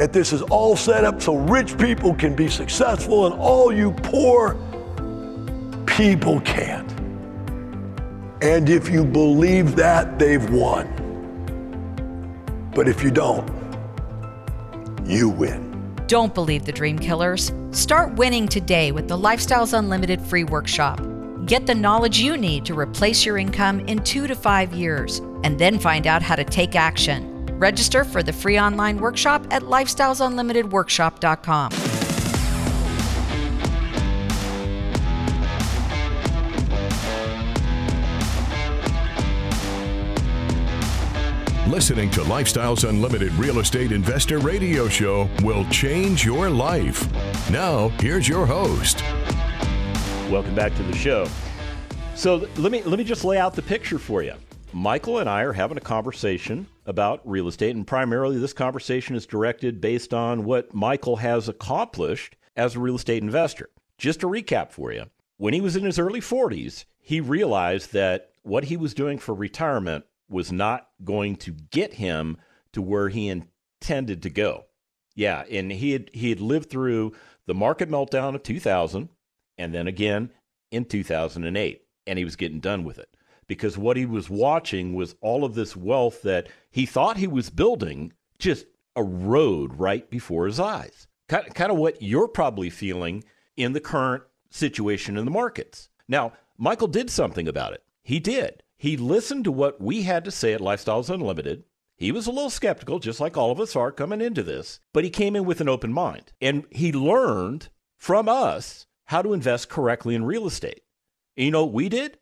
That 0.00 0.14
this 0.14 0.32
is 0.32 0.40
all 0.40 0.76
set 0.76 1.04
up 1.04 1.20
so 1.20 1.36
rich 1.36 1.76
people 1.76 2.14
can 2.14 2.34
be 2.34 2.48
successful 2.48 3.26
and 3.26 3.34
all 3.34 3.70
you 3.70 3.92
poor 3.92 4.54
people 5.84 6.40
can't. 6.40 6.90
And 8.42 8.70
if 8.70 8.88
you 8.88 9.04
believe 9.04 9.76
that, 9.76 10.18
they've 10.18 10.48
won. 10.48 10.88
But 12.74 12.88
if 12.88 13.02
you 13.02 13.10
don't, 13.10 13.46
you 15.04 15.28
win. 15.28 15.94
Don't 16.06 16.34
believe 16.34 16.64
the 16.64 16.72
dream 16.72 16.98
killers. 16.98 17.52
Start 17.70 18.14
winning 18.14 18.48
today 18.48 18.92
with 18.92 19.06
the 19.06 19.18
Lifestyles 19.18 19.78
Unlimited 19.78 20.22
free 20.22 20.44
workshop. 20.44 20.98
Get 21.44 21.66
the 21.66 21.74
knowledge 21.74 22.18
you 22.18 22.38
need 22.38 22.64
to 22.64 22.72
replace 22.72 23.26
your 23.26 23.36
income 23.36 23.80
in 23.80 23.98
two 23.98 24.26
to 24.26 24.34
five 24.34 24.72
years, 24.72 25.18
and 25.44 25.58
then 25.58 25.78
find 25.78 26.06
out 26.06 26.22
how 26.22 26.36
to 26.36 26.44
take 26.44 26.74
action. 26.74 27.29
Register 27.60 28.04
for 28.04 28.22
the 28.22 28.32
free 28.32 28.58
online 28.58 28.98
workshop 28.98 29.46
at 29.50 29.64
lifestylesunlimitedworkshop.com. 29.64 31.72
Listening 41.70 42.10
to 42.12 42.22
Lifestyles 42.22 42.88
Unlimited 42.88 43.30
Real 43.34 43.58
Estate 43.58 43.92
Investor 43.92 44.38
Radio 44.38 44.88
Show 44.88 45.28
will 45.42 45.66
change 45.66 46.24
your 46.24 46.48
life. 46.48 47.06
Now, 47.50 47.88
here's 48.00 48.26
your 48.26 48.46
host. 48.46 49.02
Welcome 50.30 50.54
back 50.54 50.74
to 50.76 50.82
the 50.82 50.96
show. 50.96 51.28
So 52.14 52.48
let 52.56 52.72
me 52.72 52.82
let 52.84 52.98
me 52.98 53.04
just 53.04 53.22
lay 53.22 53.36
out 53.36 53.54
the 53.54 53.62
picture 53.62 53.98
for 53.98 54.22
you. 54.22 54.32
Michael 54.72 55.18
and 55.18 55.28
I 55.28 55.42
are 55.42 55.52
having 55.52 55.76
a 55.76 55.82
conversation 55.82 56.66
about 56.86 57.20
real 57.28 57.48
estate, 57.48 57.76
and 57.76 57.86
primarily 57.86 58.38
this 58.38 58.52
conversation 58.52 59.14
is 59.14 59.26
directed 59.26 59.80
based 59.80 60.14
on 60.14 60.44
what 60.44 60.74
Michael 60.74 61.16
has 61.16 61.48
accomplished 61.48 62.36
as 62.56 62.74
a 62.74 62.80
real 62.80 62.96
estate 62.96 63.22
investor. 63.22 63.70
Just 63.98 64.20
to 64.20 64.26
recap 64.26 64.72
for 64.72 64.92
you, 64.92 65.04
when 65.36 65.54
he 65.54 65.60
was 65.60 65.76
in 65.76 65.84
his 65.84 65.98
early 65.98 66.20
40s, 66.20 66.84
he 66.98 67.20
realized 67.20 67.92
that 67.92 68.30
what 68.42 68.64
he 68.64 68.76
was 68.76 68.94
doing 68.94 69.18
for 69.18 69.34
retirement 69.34 70.04
was 70.28 70.50
not 70.52 70.88
going 71.04 71.36
to 71.36 71.52
get 71.52 71.94
him 71.94 72.36
to 72.72 72.80
where 72.80 73.08
he 73.08 73.28
intended 73.28 74.22
to 74.22 74.30
go. 74.30 74.66
Yeah, 75.14 75.44
and 75.50 75.72
he 75.72 75.92
had 75.92 76.10
he 76.12 76.30
had 76.30 76.40
lived 76.40 76.70
through 76.70 77.12
the 77.46 77.54
market 77.54 77.90
meltdown 77.90 78.34
of 78.34 78.42
2000 78.42 79.08
and 79.58 79.74
then 79.74 79.86
again 79.86 80.30
in 80.70 80.84
2008 80.84 81.82
and 82.06 82.18
he 82.18 82.24
was 82.24 82.36
getting 82.36 82.60
done 82.60 82.84
with 82.84 82.98
it 82.98 83.08
because 83.48 83.76
what 83.76 83.96
he 83.96 84.06
was 84.06 84.30
watching 84.30 84.94
was 84.94 85.16
all 85.20 85.44
of 85.44 85.54
this 85.56 85.74
wealth 85.74 86.22
that 86.22 86.48
he 86.70 86.86
thought 86.86 87.16
he 87.16 87.26
was 87.26 87.50
building 87.50 88.12
just 88.38 88.66
a 88.96 89.02
road 89.02 89.78
right 89.78 90.08
before 90.10 90.46
his 90.46 90.60
eyes. 90.60 91.06
Kind, 91.28 91.54
kind 91.54 91.70
of 91.70 91.78
what 91.78 92.02
you're 92.02 92.28
probably 92.28 92.70
feeling 92.70 93.24
in 93.56 93.72
the 93.72 93.80
current 93.80 94.22
situation 94.50 95.16
in 95.16 95.24
the 95.24 95.30
markets. 95.30 95.88
Now, 96.08 96.32
Michael 96.58 96.88
did 96.88 97.10
something 97.10 97.46
about 97.46 97.72
it. 97.72 97.82
He 98.02 98.18
did. 98.18 98.62
He 98.76 98.96
listened 98.96 99.44
to 99.44 99.52
what 99.52 99.80
we 99.80 100.02
had 100.02 100.24
to 100.24 100.30
say 100.30 100.52
at 100.52 100.60
Lifestyles 100.60 101.10
Unlimited. 101.10 101.64
He 101.96 102.12
was 102.12 102.26
a 102.26 102.32
little 102.32 102.50
skeptical, 102.50 102.98
just 102.98 103.20
like 103.20 103.36
all 103.36 103.50
of 103.52 103.60
us 103.60 103.76
are 103.76 103.92
coming 103.92 104.22
into 104.22 104.42
this, 104.42 104.80
but 104.92 105.04
he 105.04 105.10
came 105.10 105.36
in 105.36 105.44
with 105.44 105.60
an 105.60 105.68
open 105.68 105.92
mind. 105.92 106.32
And 106.40 106.64
he 106.70 106.92
learned 106.92 107.68
from 107.98 108.28
us 108.28 108.86
how 109.04 109.20
to 109.20 109.34
invest 109.34 109.68
correctly 109.68 110.14
in 110.14 110.24
real 110.24 110.46
estate. 110.46 110.82
And 111.36 111.44
you 111.44 111.50
know 111.50 111.64
what 111.64 111.74
we 111.74 111.88
did? 111.88 112.18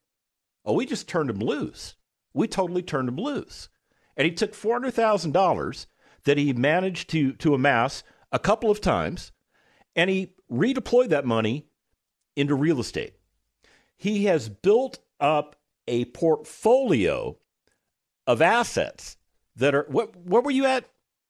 Oh, 0.64 0.74
we 0.74 0.84
just 0.84 1.08
turned 1.08 1.30
him 1.30 1.38
loose. 1.38 1.94
We 2.34 2.48
totally 2.48 2.82
turned 2.82 3.08
him 3.08 3.16
loose. 3.16 3.68
And 4.18 4.26
he 4.26 4.32
took 4.32 4.52
$400,000 4.52 5.86
that 6.24 6.36
he 6.36 6.52
managed 6.52 7.08
to, 7.10 7.32
to 7.34 7.54
amass 7.54 8.02
a 8.30 8.38
couple 8.38 8.70
of 8.70 8.82
times, 8.82 9.32
and 9.96 10.10
he 10.10 10.34
redeployed 10.52 11.08
that 11.08 11.24
money 11.24 11.66
into 12.36 12.54
real 12.54 12.80
estate. 12.80 13.14
He 13.96 14.24
has 14.24 14.48
built 14.50 14.98
up 15.20 15.56
a 15.86 16.04
portfolio 16.06 17.38
of 18.26 18.42
assets 18.42 19.16
that 19.56 19.74
are 19.74 19.86
what 19.88 20.14
what 20.16 20.44
were 20.44 20.50
you 20.50 20.66
at 20.66 20.84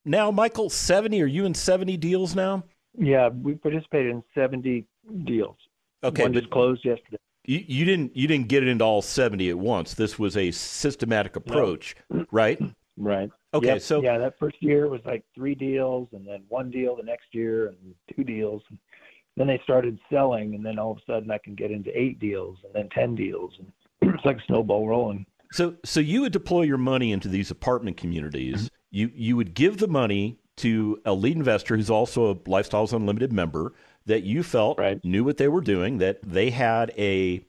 now, 0.05 0.31
Michael? 0.31 0.69
Seventy? 0.69 1.23
Are 1.23 1.27
you 1.27 1.47
in 1.47 1.55
seventy 1.55 1.97
deals 1.97 2.35
now? 2.35 2.65
Yeah, 2.99 3.29
we 3.29 3.55
participated 3.55 4.11
in 4.11 4.23
seventy 4.35 4.87
deals. 5.25 5.57
Okay, 6.05 6.23
one 6.23 6.33
just 6.33 6.51
closed 6.51 6.85
yesterday. 6.85 7.19
You, 7.45 7.65
you 7.67 7.85
didn't 7.85 8.17
you 8.17 8.27
didn't 8.27 8.49
get 8.49 8.63
it 8.63 8.69
into 8.69 8.85
all 8.85 9.01
seventy 9.01 9.49
at 9.49 9.59
once. 9.59 9.95
This 9.95 10.19
was 10.19 10.37
a 10.37 10.51
systematic 10.51 11.37
approach, 11.37 11.97
no. 12.11 12.27
right? 12.31 12.61
Right. 12.99 13.31
Okay, 13.55 13.67
yep. 13.67 13.83
so 13.83 14.03
yeah, 14.03 14.19
that 14.19 14.39
first 14.39 14.57
year 14.61 14.89
was 14.89 15.01
like 15.05 15.25
three 15.35 15.55
deals, 15.55 16.09
and 16.13 16.27
then 16.27 16.43
one 16.49 16.71
deal 16.71 16.97
the 16.97 17.03
next 17.03 17.27
year, 17.33 17.69
and 17.69 17.95
two 18.15 18.25
deals. 18.25 18.63
And 18.71 18.79
then 19.37 19.47
they 19.47 19.61
started 19.63 19.99
selling, 20.11 20.55
and 20.55 20.67
then 20.67 20.79
all 20.79 20.93
of 20.93 20.99
a 20.99 21.01
sudden 21.11 21.31
I 21.31 21.39
can 21.39 21.55
get 21.55 21.71
into 21.71 21.91
eight 21.99 22.19
deals, 22.19 22.59
and 22.65 22.75
then 22.75 22.89
ten 22.91 23.15
deals, 23.15 23.53
and 23.59 23.73
it's 24.15 24.25
like 24.25 24.39
a 24.39 24.43
snowball 24.47 24.87
rolling. 24.87 25.25
So, 25.53 25.77
so 25.85 26.01
you 26.01 26.21
would 26.23 26.33
deploy 26.33 26.63
your 26.63 26.77
money 26.77 27.13
into 27.13 27.29
these 27.29 27.51
apartment 27.51 27.97
communities. 27.97 28.57
Mm-hmm. 28.57 28.67
You 28.91 29.11
you 29.15 29.37
would 29.37 29.55
give 29.55 29.79
the 29.79 29.89
money 29.89 30.39
to 30.57 31.01
a 31.05 31.15
lead 31.15 31.37
investor 31.37 31.77
who's 31.77 31.91
also 31.91 32.31
a 32.31 32.35
Lifestyles 32.35 32.93
Unlimited 32.93 33.33
member 33.33 33.75
that 34.07 34.25
you 34.25 34.43
felt 34.43 34.79
right. 34.79 35.03
knew 35.05 35.23
what 35.23 35.37
they 35.37 35.49
were 35.49 35.61
doing, 35.61 35.99
that 35.99 36.19
they 36.23 36.51
had 36.51 36.93
a 36.99 37.45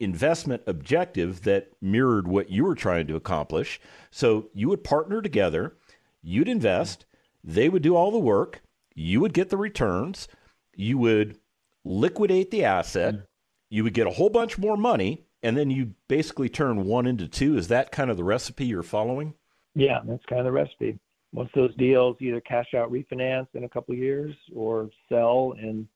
investment 0.00 0.62
objective 0.66 1.42
that 1.42 1.70
mirrored 1.80 2.26
what 2.26 2.50
you 2.50 2.64
were 2.64 2.74
trying 2.74 3.06
to 3.06 3.16
accomplish. 3.16 3.80
So 4.10 4.48
you 4.54 4.68
would 4.68 4.82
partner 4.82 5.22
together, 5.22 5.76
you'd 6.22 6.48
invest, 6.48 7.06
they 7.44 7.68
would 7.68 7.82
do 7.82 7.94
all 7.94 8.10
the 8.10 8.18
work, 8.18 8.62
you 8.94 9.20
would 9.20 9.32
get 9.32 9.50
the 9.50 9.56
returns, 9.56 10.26
you 10.74 10.98
would 10.98 11.38
liquidate 11.84 12.50
the 12.50 12.64
asset, 12.64 13.14
mm-hmm. 13.14 13.24
you 13.68 13.84
would 13.84 13.94
get 13.94 14.06
a 14.06 14.10
whole 14.10 14.30
bunch 14.30 14.58
more 14.58 14.76
money, 14.76 15.26
and 15.42 15.56
then 15.56 15.70
you 15.70 15.94
basically 16.08 16.48
turn 16.48 16.84
one 16.84 17.06
into 17.06 17.28
two. 17.28 17.56
Is 17.56 17.68
that 17.68 17.92
kind 17.92 18.10
of 18.10 18.16
the 18.16 18.24
recipe 18.24 18.66
you're 18.66 18.82
following? 18.82 19.34
Yeah, 19.74 20.00
that's 20.04 20.24
kind 20.26 20.40
of 20.40 20.46
the 20.46 20.52
recipe. 20.52 20.98
Once 21.32 21.50
those 21.54 21.74
deals 21.76 22.16
either 22.20 22.40
cash 22.40 22.74
out, 22.74 22.90
refinance 22.90 23.46
in 23.54 23.64
a 23.64 23.68
couple 23.68 23.94
of 23.94 23.98
years, 23.98 24.34
or 24.54 24.90
sell 25.08 25.54
in 25.58 25.88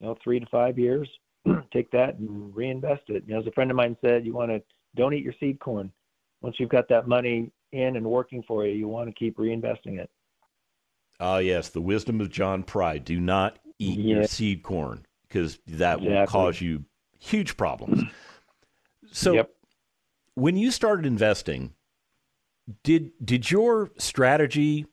you 0.00 0.06
know 0.06 0.16
three 0.22 0.40
to 0.40 0.46
five 0.46 0.78
years, 0.78 1.08
take 1.72 1.90
that 1.90 2.16
and 2.16 2.54
reinvest 2.54 3.02
it. 3.08 3.24
You 3.26 3.34
know, 3.34 3.40
as 3.40 3.46
a 3.46 3.52
friend 3.52 3.70
of 3.70 3.76
mine 3.76 3.96
said, 4.00 4.24
you 4.26 4.32
want 4.32 4.50
to 4.50 4.62
don't 4.94 5.14
eat 5.14 5.24
your 5.24 5.34
seed 5.38 5.60
corn. 5.60 5.92
Once 6.40 6.56
you've 6.58 6.70
got 6.70 6.88
that 6.88 7.08
money 7.08 7.50
in 7.72 7.96
and 7.96 8.06
working 8.06 8.42
for 8.46 8.66
you, 8.66 8.74
you 8.74 8.88
want 8.88 9.08
to 9.08 9.14
keep 9.14 9.36
reinvesting 9.36 9.98
it. 9.98 10.10
Ah, 11.18 11.34
uh, 11.34 11.38
yes, 11.38 11.70
the 11.70 11.80
wisdom 11.80 12.20
of 12.20 12.30
John 12.30 12.62
Pride: 12.62 13.04
do 13.04 13.20
not 13.20 13.58
eat 13.78 13.98
yeah. 13.98 14.16
your 14.16 14.24
seed 14.26 14.62
corn 14.62 15.06
because 15.28 15.58
that 15.66 15.98
exactly. 15.98 16.08
will 16.08 16.26
cause 16.26 16.60
you 16.60 16.84
huge 17.18 17.56
problems. 17.56 18.02
So, 19.12 19.32
yep. 19.32 19.50
when 20.34 20.56
you 20.56 20.70
started 20.70 21.06
investing, 21.06 21.72
did 22.82 23.12
did 23.24 23.50
your 23.50 23.90
strategy 23.96 24.86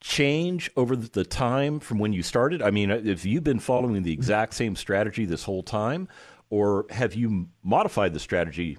change 0.00 0.70
over 0.76 0.96
the 0.96 1.24
time 1.24 1.80
from 1.80 1.98
when 1.98 2.12
you 2.12 2.22
started? 2.22 2.62
I 2.62 2.70
mean, 2.70 2.90
have 2.90 3.24
you 3.24 3.40
been 3.40 3.58
following 3.58 4.02
the 4.02 4.12
exact 4.12 4.52
mm-hmm. 4.52 4.58
same 4.58 4.76
strategy 4.76 5.24
this 5.24 5.44
whole 5.44 5.62
time, 5.62 6.08
or 6.50 6.86
have 6.90 7.14
you 7.14 7.48
modified 7.62 8.12
the 8.12 8.20
strategy 8.20 8.78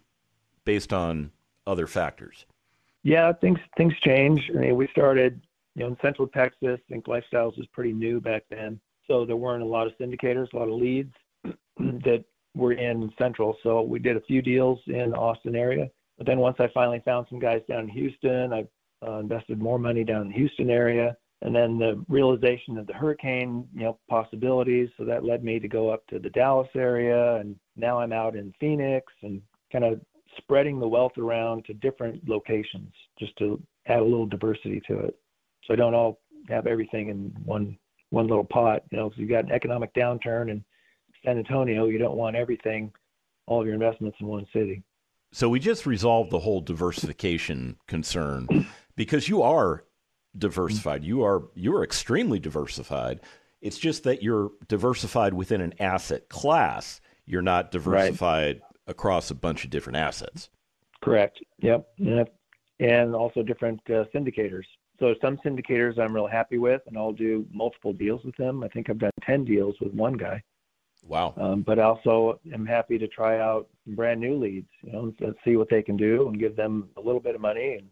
based 0.63 0.93
on 0.93 1.31
other 1.67 1.87
factors? 1.87 2.45
Yeah, 3.03 3.31
things 3.33 3.59
things 3.77 3.93
change. 4.03 4.49
I 4.55 4.59
mean, 4.59 4.75
we 4.75 4.87
started, 4.87 5.41
you 5.75 5.83
know, 5.83 5.89
in 5.89 5.97
Central 6.01 6.27
Texas. 6.27 6.79
I 6.89 6.93
think 6.93 7.05
Lifestyles 7.05 7.57
was 7.57 7.67
pretty 7.71 7.93
new 7.93 8.19
back 8.19 8.43
then, 8.49 8.79
so 9.07 9.25
there 9.25 9.35
weren't 9.35 9.63
a 9.63 9.67
lot 9.67 9.87
of 9.87 9.93
syndicators, 9.99 10.51
a 10.53 10.57
lot 10.57 10.69
of 10.69 10.75
leads 10.75 11.13
that 11.77 12.23
were 12.55 12.73
in 12.73 13.11
Central. 13.19 13.57
So 13.61 13.81
we 13.81 13.99
did 13.99 14.17
a 14.17 14.21
few 14.21 14.41
deals 14.41 14.79
in 14.87 15.11
the 15.11 15.17
Austin 15.17 15.55
area. 15.55 15.89
But 16.17 16.25
then 16.27 16.39
once 16.39 16.55
I 16.59 16.69
finally 16.73 17.01
found 17.03 17.27
some 17.29 17.39
guys 17.39 17.61
down 17.67 17.81
in 17.81 17.89
Houston, 17.89 18.53
I 18.53 18.65
Uh, 19.05 19.19
invested 19.19 19.59
more 19.59 19.77
money 19.77 20.03
down 20.03 20.23
in 20.23 20.27
the 20.29 20.33
Houston 20.33 20.69
area. 20.69 21.15
And 21.41 21.53
then 21.53 21.77
the 21.77 22.03
realization 22.07 22.77
of 22.77 22.87
the 22.87 22.93
hurricane, 22.93 23.67
you 23.73 23.83
know, 23.83 23.99
possibilities. 24.09 24.89
So 24.97 25.05
that 25.05 25.23
led 25.23 25.43
me 25.43 25.59
to 25.59 25.67
go 25.67 25.89
up 25.89 26.07
to 26.07 26.17
the 26.17 26.29
Dallas 26.29 26.69
area. 26.75 27.35
And 27.35 27.55
now 27.75 27.99
I'm 27.99 28.13
out 28.13 28.35
in 28.35 28.53
Phoenix 28.59 29.11
and 29.21 29.41
kind 29.71 29.83
of 29.83 30.01
spreading 30.37 30.79
the 30.79 30.87
wealth 30.87 31.17
around 31.17 31.65
to 31.65 31.73
different 31.73 32.27
locations 32.27 32.91
just 33.19 33.35
to 33.37 33.61
add 33.87 33.99
a 33.99 34.03
little 34.03 34.25
diversity 34.25 34.81
to 34.87 34.99
it. 34.99 35.19
So 35.65 35.73
I 35.73 35.77
don't 35.77 35.93
all 35.93 36.19
have 36.49 36.65
everything 36.65 37.09
in 37.09 37.33
one 37.45 37.77
one 38.09 38.27
little 38.27 38.45
pot. 38.45 38.83
You 38.91 38.97
know, 38.97 39.07
if 39.07 39.13
you've 39.17 39.29
got 39.29 39.45
an 39.45 39.51
economic 39.51 39.93
downturn 39.93 40.49
in 40.49 40.63
San 41.23 41.37
Antonio, 41.37 41.85
you 41.87 41.97
don't 41.97 42.17
want 42.17 42.35
everything, 42.35 42.91
all 43.45 43.61
of 43.61 43.67
your 43.67 43.75
investments 43.75 44.17
in 44.19 44.27
one 44.27 44.47
city. 44.53 44.83
So 45.31 45.49
we 45.49 45.59
just 45.59 45.85
resolved 45.85 46.31
the 46.31 46.39
whole 46.39 46.61
diversification 46.61 47.77
concern 47.87 48.47
because 48.95 49.27
you 49.29 49.41
are 49.41 49.83
diversified. 50.37 51.03
You 51.03 51.23
are 51.23 51.43
you 51.55 51.75
are 51.75 51.83
extremely 51.83 52.39
diversified. 52.39 53.21
It's 53.61 53.77
just 53.77 54.03
that 54.03 54.21
you're 54.21 54.51
diversified 54.67 55.33
within 55.33 55.61
an 55.61 55.73
asset 55.79 56.29
class. 56.29 57.01
You're 57.25 57.41
not 57.41 57.71
diversified 57.71 58.61
right. 58.61 58.75
across 58.87 59.31
a 59.31 59.35
bunch 59.35 59.63
of 59.63 59.71
different 59.71 59.97
assets. 59.97 60.49
Correct. 61.01 61.39
Yep. 61.59 61.87
Yep. 61.97 62.35
And 62.79 63.15
also 63.15 63.41
different 63.41 63.79
uh, 63.89 64.05
syndicators. 64.13 64.65
So 64.99 65.15
some 65.21 65.37
syndicators 65.37 65.99
I'm 65.99 66.13
real 66.13 66.27
happy 66.27 66.57
with, 66.57 66.81
and 66.87 66.97
I'll 66.97 67.11
do 67.11 67.45
multiple 67.51 67.93
deals 67.93 68.23
with 68.23 68.35
them. 68.37 68.63
I 68.63 68.67
think 68.69 68.89
I've 68.89 68.99
done 68.99 69.11
ten 69.23 69.43
deals 69.45 69.75
with 69.81 69.93
one 69.93 70.13
guy. 70.13 70.41
Wow. 71.03 71.33
Um, 71.37 71.61
but 71.61 71.79
also 71.79 72.39
am 72.51 72.65
happy 72.65 72.97
to 72.97 73.07
try 73.07 73.39
out 73.39 73.67
brand 73.87 74.19
new 74.19 74.37
leads. 74.37 74.69
You 74.83 74.91
know, 74.91 75.13
let's 75.19 75.37
see 75.45 75.55
what 75.55 75.69
they 75.69 75.83
can 75.83 75.97
do 75.97 76.27
and 76.27 76.39
give 76.39 76.55
them 76.55 76.89
a 76.97 77.01
little 77.01 77.19
bit 77.19 77.35
of 77.35 77.41
money 77.41 77.75
and 77.75 77.87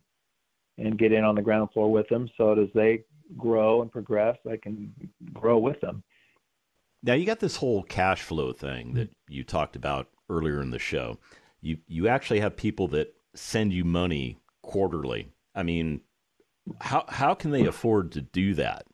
and 0.78 0.98
get 0.98 1.12
in 1.12 1.24
on 1.24 1.36
the 1.36 1.42
ground 1.42 1.70
floor 1.74 1.92
with 1.92 2.08
them. 2.10 2.30
So 2.38 2.54
as 2.54 2.70
they 2.74 3.04
grow 3.38 3.82
and 3.82 3.92
progress, 3.92 4.38
I 4.50 4.58
can 4.58 4.94
grow 5.34 5.58
with 5.58 5.80
them. 5.82 6.04
Now 7.04 7.14
you 7.14 7.26
got 7.26 7.40
this 7.40 7.58
whole 7.58 7.84
cash 7.84 8.22
flow 8.22 8.54
thing 8.54 8.94
that 8.94 9.10
you 9.28 9.44
talked 9.44 9.76
about 9.76 10.08
earlier 10.30 10.62
in 10.62 10.72
the 10.72 10.80
show. 10.80 11.20
You 11.62 11.78
you 11.88 12.08
actually 12.08 12.40
have 12.40 12.56
people 12.56 12.88
that 12.90 13.14
send 13.36 13.74
you 13.74 13.84
money 13.84 14.38
quarterly. 14.62 15.30
I 15.54 15.64
mean, 15.64 16.02
how 16.80 17.06
how 17.08 17.34
can 17.34 17.52
they 17.52 17.66
afford 17.66 18.14
to 18.14 18.22
do 18.22 18.54
that? 18.56 18.86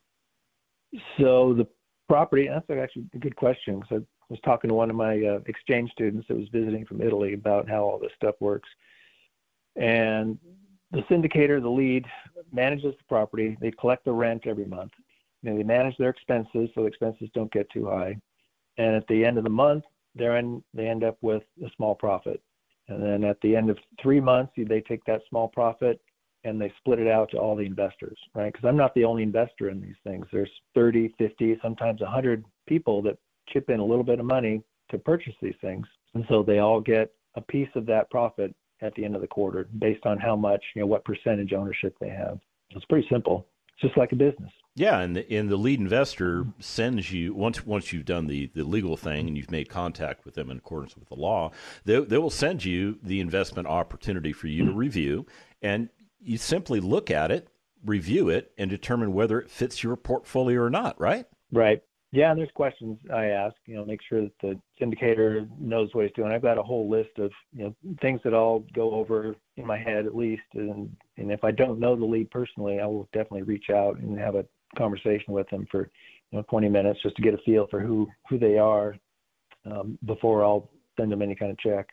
So 1.20 1.54
the 1.54 1.68
property? 2.08 2.48
That's 2.48 2.70
actually 2.70 3.06
a 3.14 3.20
good 3.20 3.36
question 3.36 3.80
because 3.80 4.02
I 4.02 4.06
was 4.30 4.40
talking 4.44 4.70
to 4.70 4.74
one 4.74 4.90
of 4.90 4.96
my 4.96 5.24
uh, 5.24 5.40
exchange 5.46 5.92
students 5.92 6.28
that 6.28 6.38
was 6.38 6.50
visiting 6.50 6.86
from 6.86 7.02
Italy 7.02 7.34
about 7.34 7.70
how 7.70 7.84
all 7.84 8.00
this 8.00 8.12
stuff 8.16 8.36
works. 8.40 8.70
And 9.76 10.38
the 10.92 11.02
syndicator, 11.04 11.62
the 11.62 11.70
lead, 11.70 12.06
manages 12.52 12.96
the 12.98 13.04
property. 13.08 13.58
They 13.62 13.72
collect 13.72 14.06
the 14.06 14.12
rent 14.12 14.48
every 14.48 14.66
month. 14.66 14.92
You 15.42 15.52
know, 15.52 15.58
they 15.58 15.64
manage 15.64 15.98
their 15.98 16.10
expenses 16.10 16.70
so 16.74 16.82
the 16.82 16.88
expenses 16.88 17.30
don't 17.34 17.52
get 17.52 17.70
too 17.72 17.86
high. 17.86 18.18
And 18.78 18.96
at 18.96 19.08
the 19.08 19.24
end 19.24 19.38
of 19.38 19.44
the 19.44 19.50
month, 19.50 19.84
they're 20.16 20.38
in, 20.38 20.64
they 20.74 20.88
end 20.88 21.04
up 21.04 21.18
with 21.22 21.44
a 21.64 21.70
small 21.76 21.96
profit. 21.96 22.42
And 22.88 23.04
then 23.04 23.24
at 23.24 23.40
the 23.42 23.56
end 23.56 23.70
of 23.70 23.78
three 24.02 24.20
months, 24.20 24.54
they 24.58 24.82
take 24.82 25.04
that 25.06 25.22
small 25.30 25.48
profit 25.48 26.02
and 26.44 26.60
they 26.60 26.72
split 26.78 27.00
it 27.00 27.08
out 27.08 27.30
to 27.32 27.38
all 27.38 27.56
the 27.56 27.66
investors, 27.66 28.18
right? 28.34 28.52
Because 28.52 28.68
I'm 28.68 28.78
not 28.78 28.94
the 28.96 29.04
only 29.04 29.24
investor 29.24 29.70
in 29.70 29.82
these 29.82 29.96
things. 30.04 30.26
There's 30.32 30.50
30, 30.74 31.14
50, 31.18 31.60
sometimes 31.62 32.02
100 32.02 32.44
people 32.68 33.02
that 33.04 33.18
chip 33.50 33.70
in 33.70 33.80
a 33.80 33.86
little 33.86 34.04
bit 34.04 34.20
of 34.20 34.26
money 34.26 34.64
to 34.90 34.98
purchase 34.98 35.36
these 35.42 35.56
things. 35.62 35.86
And 36.16 36.26
so 36.30 36.42
they 36.42 36.60
all 36.60 36.82
get 36.82 37.12
a 37.36 37.42
piece 37.42 37.70
of 37.76 37.86
that 37.88 38.10
profit 38.10 38.56
at 38.82 38.94
the 38.96 39.06
end 39.06 39.16
of 39.16 39.22
the 39.22 39.28
quarter 39.28 39.68
based 39.78 40.06
on 40.06 40.18
how 40.18 40.36
much, 40.36 40.64
you 40.76 40.82
know, 40.82 40.88
what 40.88 41.04
percentage 41.06 41.54
ownership 41.54 41.96
they 42.00 42.10
have. 42.10 42.40
It's 42.72 42.86
pretty 42.86 43.08
simple. 43.10 43.46
It's 43.74 43.82
just 43.82 43.98
like 43.98 44.12
a 44.12 44.16
business. 44.16 44.52
Yeah, 44.76 45.00
and 45.00 45.16
the, 45.16 45.32
and 45.34 45.50
the 45.50 45.58
lead 45.58 45.80
investor 45.80 46.46
sends 46.60 47.12
you 47.12 47.34
once 47.34 47.66
once 47.66 47.92
you've 47.92 48.06
done 48.06 48.28
the, 48.28 48.50
the 48.54 48.64
legal 48.64 48.96
thing 48.96 49.28
and 49.28 49.38
you've 49.38 49.52
made 49.52 49.68
contact 49.68 50.24
with 50.26 50.36
them 50.36 50.50
in 50.50 50.58
accordance 50.58 50.96
with 50.96 51.10
the 51.10 51.16
law, 51.16 51.52
they, 51.86 52.00
they 52.00 52.18
will 52.18 52.30
send 52.30 52.64
you 52.64 52.98
the 53.04 53.20
investment 53.20 53.68
opportunity 53.68 54.32
for 54.32 54.48
you 54.48 54.66
to 54.66 54.72
review, 54.72 55.26
and 55.62 55.90
you 56.22 56.38
simply 56.38 56.80
look 56.80 57.12
at 57.12 57.32
it, 57.32 57.50
review 57.86 58.30
it, 58.30 58.52
and 58.58 58.70
determine 58.70 59.14
whether 59.14 59.40
it 59.40 59.50
fits 59.50 59.84
your 59.84 59.96
portfolio 59.96 60.62
or 60.62 60.70
not, 60.70 61.00
right? 61.00 61.26
Right. 61.52 61.82
Yeah, 62.12 62.32
and 62.32 62.40
there's 62.40 62.50
questions 62.56 62.98
I 63.14 63.26
ask, 63.26 63.56
you 63.68 63.76
know, 63.76 63.86
make 63.86 64.00
sure 64.08 64.22
that 64.22 64.32
the 64.42 64.60
syndicator 64.82 65.48
knows 65.60 65.90
what 65.94 66.06
he's 66.06 66.14
doing. 66.16 66.32
I've 66.32 66.42
got 66.42 66.58
a 66.58 66.64
whole 66.64 66.90
list 66.90 67.12
of, 67.20 67.32
you 67.56 67.64
know, 67.64 67.76
things 68.02 68.20
that 68.24 68.34
I'll 68.34 68.64
go 68.74 68.94
over 68.94 69.36
in 69.58 69.68
my 69.68 69.78
head 69.78 70.08
at 70.08 70.16
least. 70.16 70.42
And, 70.56 70.96
and 71.18 71.32
if 71.32 71.44
I 71.44 71.52
don't 71.52 71.80
know 71.80 71.96
the 71.96 72.06
lead 72.06 72.32
personally, 72.32 72.80
I 72.80 72.88
will 72.88 73.08
definitely 73.14 73.44
reach 73.44 73.70
out 73.70 74.00
and 74.00 74.18
have 74.18 74.34
a 74.34 74.46
conversation 74.76 75.34
with 75.34 75.48
them 75.50 75.68
for, 75.70 75.92
you 76.32 76.40
know, 76.40 76.46
20 76.50 76.68
minutes 76.68 77.00
just 77.04 77.16
to 77.18 77.22
get 77.22 77.36
a 77.36 77.40
feel 77.46 77.68
for 77.70 77.80
who, 77.80 78.08
who 78.28 78.40
they 78.40 78.58
are 78.58 78.96
um, 79.66 80.00
before 80.06 80.44
I'll 80.44 80.68
send 81.00 81.12
them 81.12 81.22
any 81.22 81.36
kind 81.36 81.52
of 81.52 81.60
check 81.60 81.90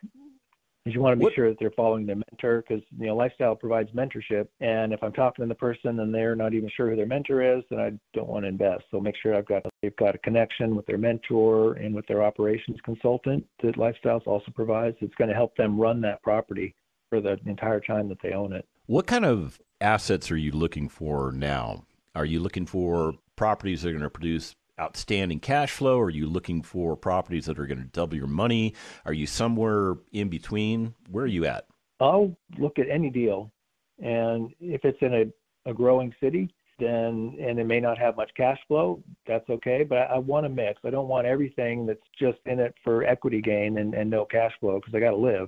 is 0.87 0.95
you 0.95 1.01
want 1.01 1.13
to 1.13 1.17
be 1.17 1.25
what? 1.25 1.33
sure 1.33 1.49
that 1.49 1.59
they're 1.59 1.71
following 1.71 2.05
their 2.05 2.15
mentor 2.15 2.63
because 2.67 2.83
you 2.99 3.07
know 3.07 3.15
lifestyle 3.15 3.55
provides 3.55 3.89
mentorship 3.91 4.47
and 4.61 4.93
if 4.93 5.03
i'm 5.03 5.13
talking 5.13 5.43
to 5.43 5.49
the 5.49 5.55
person 5.55 5.99
and 5.99 6.13
they're 6.13 6.35
not 6.35 6.53
even 6.53 6.69
sure 6.75 6.89
who 6.89 6.95
their 6.95 7.05
mentor 7.05 7.57
is 7.57 7.63
then 7.69 7.79
i 7.79 7.91
don't 8.13 8.27
want 8.27 8.43
to 8.43 8.49
invest. 8.49 8.83
So 8.91 8.99
make 8.99 9.15
sure 9.21 9.35
i've 9.35 9.47
got 9.47 9.63
they've 9.81 9.95
got 9.95 10.15
a 10.15 10.19
connection 10.19 10.75
with 10.75 10.85
their 10.85 10.97
mentor 10.97 11.73
and 11.73 11.93
with 11.93 12.07
their 12.07 12.23
operations 12.23 12.77
consultant 12.83 13.45
that 13.61 13.75
lifestyles 13.75 14.25
also 14.27 14.51
provides. 14.53 14.97
It's 15.01 15.15
going 15.15 15.29
to 15.29 15.35
help 15.35 15.55
them 15.55 15.79
run 15.79 16.01
that 16.01 16.21
property 16.23 16.75
for 17.09 17.21
the 17.21 17.39
entire 17.45 17.79
time 17.79 18.09
that 18.09 18.17
they 18.21 18.33
own 18.33 18.53
it. 18.53 18.65
What 18.85 19.07
kind 19.07 19.25
of 19.25 19.61
assets 19.81 20.31
are 20.31 20.37
you 20.37 20.51
looking 20.51 20.89
for 20.89 21.31
now? 21.31 21.85
Are 22.15 22.25
you 22.25 22.39
looking 22.39 22.65
for 22.65 23.13
properties 23.35 23.81
that 23.81 23.89
are 23.89 23.93
going 23.93 24.03
to 24.03 24.09
produce 24.09 24.55
outstanding 24.79 25.39
cash 25.39 25.71
flow? 25.71 25.99
Are 25.99 26.09
you 26.09 26.27
looking 26.27 26.61
for 26.61 26.95
properties 26.95 27.45
that 27.45 27.59
are 27.59 27.67
going 27.67 27.81
to 27.81 27.87
double 27.87 28.15
your 28.15 28.27
money? 28.27 28.73
Are 29.05 29.13
you 29.13 29.27
somewhere 29.27 29.95
in 30.11 30.29
between? 30.29 30.93
Where 31.09 31.23
are 31.23 31.27
you 31.27 31.45
at? 31.45 31.65
I'll 31.99 32.35
look 32.57 32.79
at 32.79 32.89
any 32.89 33.09
deal. 33.09 33.51
And 33.99 34.51
if 34.59 34.85
it's 34.85 35.01
in 35.01 35.13
a, 35.13 35.69
a 35.69 35.73
growing 35.73 36.13
city, 36.21 36.53
then 36.79 37.35
and 37.39 37.59
it 37.59 37.65
may 37.65 37.79
not 37.79 37.97
have 37.97 38.15
much 38.15 38.29
cash 38.37 38.59
flow, 38.67 39.01
that's 39.25 39.49
okay. 39.49 39.83
But 39.83 39.97
I, 39.97 40.03
I 40.03 40.17
want 40.19 40.45
a 40.45 40.49
mix. 40.49 40.79
I 40.85 40.89
don't 40.89 41.07
want 41.07 41.25
everything 41.25 41.85
that's 41.85 41.99
just 42.19 42.37
in 42.45 42.59
it 42.59 42.75
for 42.83 43.03
equity 43.03 43.41
gain 43.41 43.79
and, 43.79 43.93
and 43.95 44.09
no 44.09 44.25
cash 44.25 44.53
flow 44.59 44.75
because 44.75 44.93
I 44.93 44.99
got 44.99 45.11
to 45.11 45.17
live, 45.17 45.47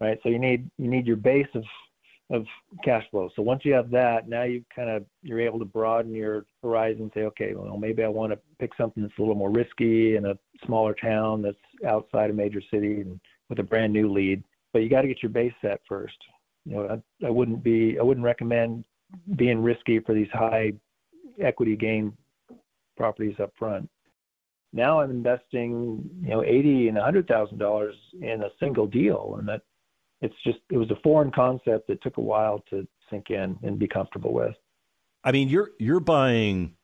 right? 0.00 0.18
So 0.22 0.30
you 0.30 0.38
need 0.38 0.70
you 0.78 0.88
need 0.88 1.06
your 1.06 1.16
base 1.16 1.48
of 1.54 1.64
of 2.30 2.44
cash 2.84 3.04
flow. 3.10 3.30
So 3.36 3.42
once 3.42 3.64
you 3.64 3.72
have 3.72 3.90
that, 3.90 4.28
now 4.28 4.42
you 4.42 4.64
kind 4.74 4.90
of 4.90 5.04
you're 5.22 5.40
able 5.40 5.60
to 5.60 5.64
broaden 5.64 6.12
your 6.12 6.44
horizon. 6.62 7.10
Say, 7.14 7.20
okay, 7.20 7.54
well 7.54 7.76
maybe 7.76 8.02
I 8.02 8.08
want 8.08 8.32
to 8.32 8.38
pick 8.58 8.72
something 8.76 9.02
that's 9.02 9.16
a 9.18 9.20
little 9.20 9.36
more 9.36 9.50
risky 9.50 10.16
in 10.16 10.26
a 10.26 10.38
smaller 10.64 10.94
town 10.94 11.42
that's 11.42 11.56
outside 11.86 12.30
a 12.30 12.32
major 12.32 12.60
city, 12.70 13.00
and 13.00 13.20
with 13.48 13.60
a 13.60 13.62
brand 13.62 13.92
new 13.92 14.12
lead, 14.12 14.42
but 14.72 14.80
you 14.80 14.88
got 14.88 15.02
to 15.02 15.08
get 15.08 15.22
your 15.22 15.30
base 15.30 15.52
set 15.62 15.80
first. 15.88 16.16
You 16.64 16.74
know, 16.74 17.00
I, 17.22 17.26
I 17.26 17.30
wouldn't 17.30 17.62
be 17.62 17.96
I 17.98 18.02
wouldn't 18.02 18.24
recommend 18.26 18.84
being 19.36 19.62
risky 19.62 20.00
for 20.00 20.14
these 20.14 20.28
high 20.32 20.72
equity 21.40 21.76
gain 21.76 22.12
properties 22.96 23.36
up 23.40 23.52
front. 23.56 23.88
Now 24.72 25.00
I'm 25.00 25.10
investing, 25.12 26.10
you 26.22 26.30
know, 26.30 26.42
eighty 26.42 26.88
and 26.88 26.98
a 26.98 27.04
hundred 27.04 27.28
thousand 27.28 27.58
dollars 27.58 27.94
in 28.20 28.42
a 28.42 28.50
single 28.58 28.88
deal, 28.88 29.36
and 29.38 29.48
that 29.48 29.62
it's 30.26 30.42
just 30.44 30.58
it 30.70 30.76
was 30.76 30.90
a 30.90 30.96
foreign 31.02 31.30
concept 31.30 31.88
that 31.88 32.02
took 32.02 32.16
a 32.16 32.20
while 32.20 32.62
to 32.70 32.86
sink 33.10 33.30
in 33.30 33.58
and 33.62 33.78
be 33.78 33.88
comfortable 33.88 34.32
with. 34.32 34.54
I 35.24 35.32
mean, 35.32 35.48
you're 35.48 35.70
you're 35.78 36.00
buying 36.00 36.74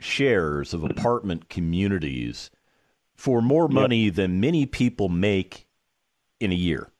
shares 0.00 0.72
of 0.72 0.84
apartment 0.84 1.48
communities 1.48 2.50
for 3.14 3.42
more 3.42 3.68
money 3.68 4.08
than 4.08 4.40
many 4.40 4.66
people 4.66 5.08
make 5.08 5.66
in 6.40 6.52
a 6.52 6.54
year. 6.54 6.90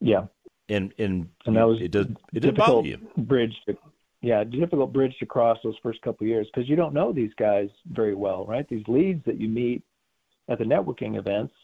Yeah. 0.00 0.26
And 0.68 0.92
and, 0.98 1.28
and 1.46 1.56
that 1.56 1.66
was 1.66 1.80
it 1.80 1.90
does 1.90 2.06
it 2.32 2.40
did 2.40 2.56
bother 2.56 2.86
you. 2.86 2.98
bridge 3.16 3.54
to 3.66 3.76
yeah, 4.20 4.42
difficult 4.42 4.92
bridge 4.92 5.14
to 5.20 5.26
cross 5.26 5.58
those 5.62 5.76
first 5.80 6.02
couple 6.02 6.24
of 6.24 6.28
years 6.28 6.48
because 6.52 6.68
you 6.68 6.74
don't 6.74 6.92
know 6.92 7.12
these 7.12 7.30
guys 7.38 7.68
very 7.92 8.16
well, 8.16 8.44
right? 8.46 8.68
These 8.68 8.82
leads 8.88 9.24
that 9.26 9.40
you 9.40 9.48
meet 9.48 9.82
at 10.48 10.58
the 10.58 10.64
networking 10.64 11.16
events. 11.16 11.54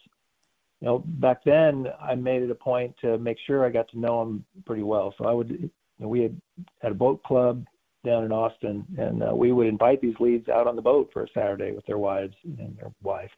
You 0.81 0.87
know, 0.87 1.03
back 1.05 1.43
then 1.45 1.87
I 2.01 2.15
made 2.15 2.43
it 2.43 2.51
a 2.51 2.55
point 2.55 2.95
to 3.01 3.17
make 3.17 3.37
sure 3.45 3.65
I 3.65 3.69
got 3.69 3.89
to 3.89 3.99
know 3.99 4.19
them 4.19 4.45
pretty 4.65 4.83
well. 4.83 5.13
So 5.17 5.25
I 5.25 5.33
would, 5.33 5.49
you 5.49 5.69
know, 5.99 6.07
we 6.07 6.21
had 6.21 6.39
had 6.81 6.91
a 6.91 6.95
boat 6.95 7.23
club 7.23 7.65
down 8.03 8.23
in 8.23 8.31
Austin, 8.31 8.85
and 8.97 9.23
uh, 9.23 9.33
we 9.35 9.51
would 9.51 9.67
invite 9.67 9.99
these 10.01 10.15
leads 10.19 10.47
out 10.47 10.67
on 10.67 10.75
the 10.75 10.81
boat 10.81 11.09
for 11.11 11.23
a 11.23 11.27
Saturday 11.33 11.71
with 11.71 11.85
their 11.85 11.97
wives 11.97 12.35
and 12.43 12.77
their 12.77 12.91
wife, 13.01 13.31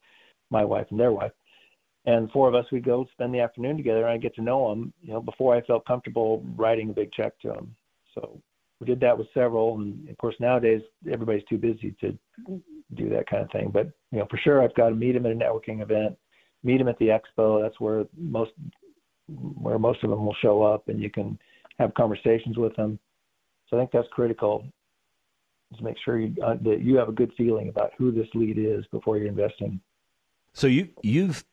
my 0.49 0.65
wife 0.65 0.87
and 0.89 0.99
their 0.99 1.13
wife, 1.13 1.31
and 2.05 2.31
four 2.31 2.47
of 2.47 2.55
us 2.55 2.65
would 2.71 2.85
go 2.85 3.05
spend 3.11 3.33
the 3.33 3.39
afternoon 3.39 3.77
together, 3.77 4.01
and 4.01 4.13
I 4.13 4.17
get 4.17 4.33
to 4.35 4.41
know 4.41 4.69
them, 4.69 4.93
you 5.01 5.13
know, 5.13 5.21
before 5.21 5.55
I 5.55 5.61
felt 5.61 5.85
comfortable 5.85 6.43
writing 6.55 6.89
a 6.89 6.93
big 6.93 7.11
check 7.11 7.39
to 7.41 7.49
them. 7.49 7.75
So 8.13 8.41
we 8.79 8.87
did 8.87 8.99
that 9.01 9.17
with 9.17 9.27
several, 9.33 9.75
and 9.75 10.09
of 10.09 10.17
course 10.17 10.35
nowadays 10.39 10.81
everybody's 11.11 11.43
too 11.49 11.57
busy 11.57 11.95
to 12.01 12.17
do 12.95 13.09
that 13.09 13.27
kind 13.29 13.43
of 13.43 13.51
thing. 13.51 13.71
But 13.73 13.87
you 14.11 14.19
know, 14.19 14.27
for 14.29 14.37
sure, 14.37 14.63
I've 14.63 14.75
got 14.75 14.89
to 14.89 14.95
meet 14.95 15.13
them 15.13 15.25
at 15.25 15.33
a 15.33 15.35
networking 15.35 15.81
event, 15.81 16.17
meet 16.63 16.77
them 16.77 16.87
at 16.87 16.97
the 16.99 17.07
expo. 17.07 17.61
That's 17.61 17.79
where 17.79 18.05
most 18.17 18.51
where 19.27 19.77
most 19.77 20.03
of 20.03 20.09
them 20.09 20.25
will 20.25 20.35
show 20.41 20.63
up, 20.63 20.87
and 20.87 21.01
you 21.01 21.09
can 21.09 21.37
have 21.79 21.93
conversations 21.93 22.57
with 22.57 22.75
them. 22.75 22.99
So 23.69 23.77
I 23.77 23.81
think 23.81 23.91
that's 23.91 24.07
critical. 24.11 24.65
To 25.77 25.83
make 25.83 25.97
sure 26.05 26.17
you, 26.17 26.33
uh, 26.41 26.55
that 26.61 26.79
you 26.81 26.95
have 26.95 27.09
a 27.09 27.11
good 27.11 27.33
feeling 27.37 27.67
about 27.67 27.91
who 27.97 28.09
this 28.11 28.27
lead 28.33 28.57
is 28.57 28.85
before 28.87 29.17
you're 29.17 29.27
investing. 29.27 29.81
So 30.53 30.65
you 30.67 30.87
you've 31.03 31.43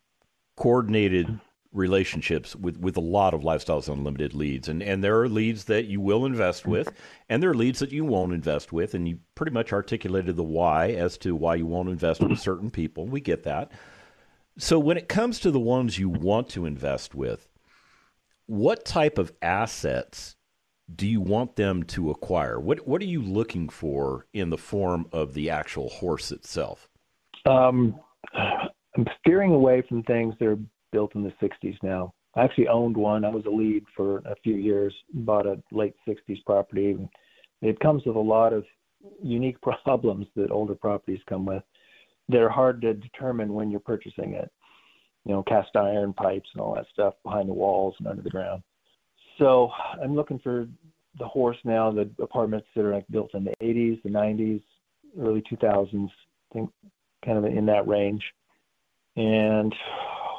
coordinated 0.57 1.40
relationships 1.73 2.55
with, 2.55 2.79
with 2.79 2.97
a 2.97 3.01
lot 3.01 3.35
of 3.35 3.40
Lifestyles 3.40 3.93
Unlimited 3.93 4.33
leads. 4.33 4.69
And, 4.69 4.83
and 4.83 5.03
there 5.03 5.21
are 5.21 5.29
leads 5.29 5.64
that 5.64 5.87
you 5.87 6.01
will 6.01 6.25
invest 6.25 6.67
with, 6.67 6.93
and 7.29 7.43
there 7.43 7.51
are 7.51 7.55
leads 7.55 7.81
that 7.81 7.90
you 7.90 8.05
won't 8.05 8.33
invest 8.33 8.73
with. 8.73 8.95
And 8.95 9.09
you 9.09 9.19
pretty 9.35 9.51
much 9.51 9.73
articulated 9.73 10.37
the 10.37 10.45
why 10.45 10.93
as 10.93 11.19
to 11.19 11.35
why 11.35 11.57
you 11.57 11.67
won't 11.67 11.88
invest 11.88 12.23
with 12.23 12.38
certain 12.38 12.71
people. 12.71 13.07
We 13.07 13.21
get 13.21 13.43
that. 13.43 13.73
So 14.59 14.79
when 14.79 14.97
it 14.97 15.09
comes 15.09 15.40
to 15.40 15.51
the 15.51 15.61
ones 15.61 15.99
you 15.99 16.09
want 16.09 16.49
to 16.51 16.64
invest 16.64 17.14
with, 17.14 17.49
what 18.47 18.85
type 18.85 19.19
of 19.19 19.33
assets 19.43 20.37
do 20.95 21.07
you 21.07 21.21
want 21.21 21.57
them 21.57 21.83
to 21.83 22.11
acquire? 22.11 22.61
What 22.61 22.87
what 22.87 23.01
are 23.01 23.07
you 23.07 23.23
looking 23.23 23.69
for 23.69 24.27
in 24.33 24.51
the 24.51 24.59
form 24.59 25.07
of 25.12 25.35
the 25.35 25.51
actual 25.51 25.88
horse 25.88 26.31
itself? 26.31 26.88
Um, 27.47 27.99
I'm 28.35 29.07
steering 29.21 29.53
away 29.53 29.83
from 29.88 30.03
things 30.05 30.35
that 30.38 30.47
are 30.47 30.59
built 30.93 31.14
in 31.14 31.25
the 31.25 31.33
60s 31.43 31.77
now. 31.83 32.12
I 32.37 32.45
actually 32.45 32.69
owned 32.69 32.97
one. 32.97 33.25
I 33.25 33.31
was 33.31 33.45
a 33.47 33.51
lead 33.51 33.85
for 33.97 34.19
a 34.19 34.35
few 34.43 34.57
years, 34.57 34.95
bought 35.12 35.47
a 35.47 35.61
late 35.73 35.95
60s 36.07 36.45
property. 36.45 36.97
It 37.62 37.81
comes 37.81 38.03
with 38.05 38.17
a 38.17 38.21
lot 38.21 38.53
of 38.53 38.64
unique 39.23 39.61
problems 39.85 40.27
that 40.37 40.51
older 40.51 40.75
properties 40.75 41.21
come 41.29 41.47
with 41.47 41.62
that 42.29 42.41
are 42.41 42.49
hard 42.49 42.81
to 42.83 42.95
determine 42.95 43.53
when 43.53 43.71
you're 43.71 43.81
purchasing 43.81 44.35
it. 44.35 44.51
You 45.25 45.33
know, 45.33 45.43
cast 45.43 45.75
iron 45.75 46.13
pipes 46.13 46.49
and 46.53 46.61
all 46.61 46.75
that 46.75 46.87
stuff 46.93 47.15
behind 47.25 47.49
the 47.49 47.55
walls 47.55 47.95
and 47.99 48.09
under 48.09 48.23
the 48.23 48.31
ground. 48.31 48.63
So 49.39 49.71
I'm 50.03 50.15
looking 50.15 50.39
for 50.39 50.69
the 51.19 51.27
horse 51.27 51.57
now, 51.65 51.91
the 51.91 52.11
apartments 52.21 52.67
that 52.75 52.85
are 52.85 52.95
like 52.95 53.07
built 53.11 53.35
in 53.35 53.45
the 53.45 53.55
80s, 53.63 54.03
the 54.03 54.11
90s, 54.11 54.63
early 55.19 55.43
2000s, 55.51 56.09
I 56.09 56.55
think 56.55 56.71
kind 57.25 57.39
of 57.39 57.45
in 57.45 57.67
that 57.67 57.89
range. 57.89 58.23
And 59.17 59.75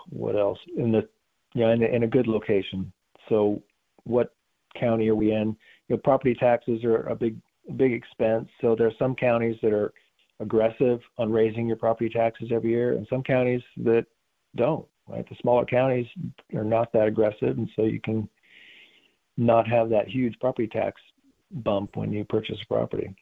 what 0.10 0.36
else 0.36 0.60
in 0.78 0.91
the 0.91 1.08
yeah 1.54 1.71
in, 1.71 1.82
in 1.82 2.04
a 2.04 2.08
good 2.08 2.28
location. 2.28 2.91
So 3.30 3.62
what 4.04 4.36
county 4.80 5.10
are 5.10 5.15
we 5.15 5.32
in? 5.32 5.56
You 5.88 5.95
know, 5.95 5.98
property 5.98 6.36
taxes 6.36 6.84
are 6.84 7.08
a 7.08 7.15
big 7.15 7.38
big 7.78 7.93
expense. 7.93 8.50
So 8.62 8.76
there 8.76 8.88
are 8.88 8.93
some 9.00 9.15
counties 9.15 9.56
that 9.62 9.74
are 9.74 9.93
aggressive 10.39 11.00
on 11.17 11.32
raising 11.32 11.67
your 11.67 11.78
property 11.78 12.10
taxes 12.10 12.50
every 12.52 12.71
year, 12.71 12.93
and 12.93 13.08
some 13.10 13.24
counties 13.24 13.62
that 13.78 14.06
don't. 14.56 14.86
Right, 15.08 15.28
the 15.30 15.36
smaller 15.39 15.65
counties 15.65 16.08
are 16.56 16.63
not 16.63 16.91
that 16.93 17.08
aggressive, 17.08 17.58
and 17.58 17.69
so 17.76 17.84
you 17.84 18.02
can 18.02 18.28
not 19.38 19.67
have 19.67 19.89
that 19.89 20.08
huge 20.08 20.38
property 20.39 20.67
tax 20.67 21.00
bump 21.52 21.95
when 21.95 22.12
you 22.12 22.26
purchase 22.26 22.58
a 22.63 22.74
property. 22.74 23.15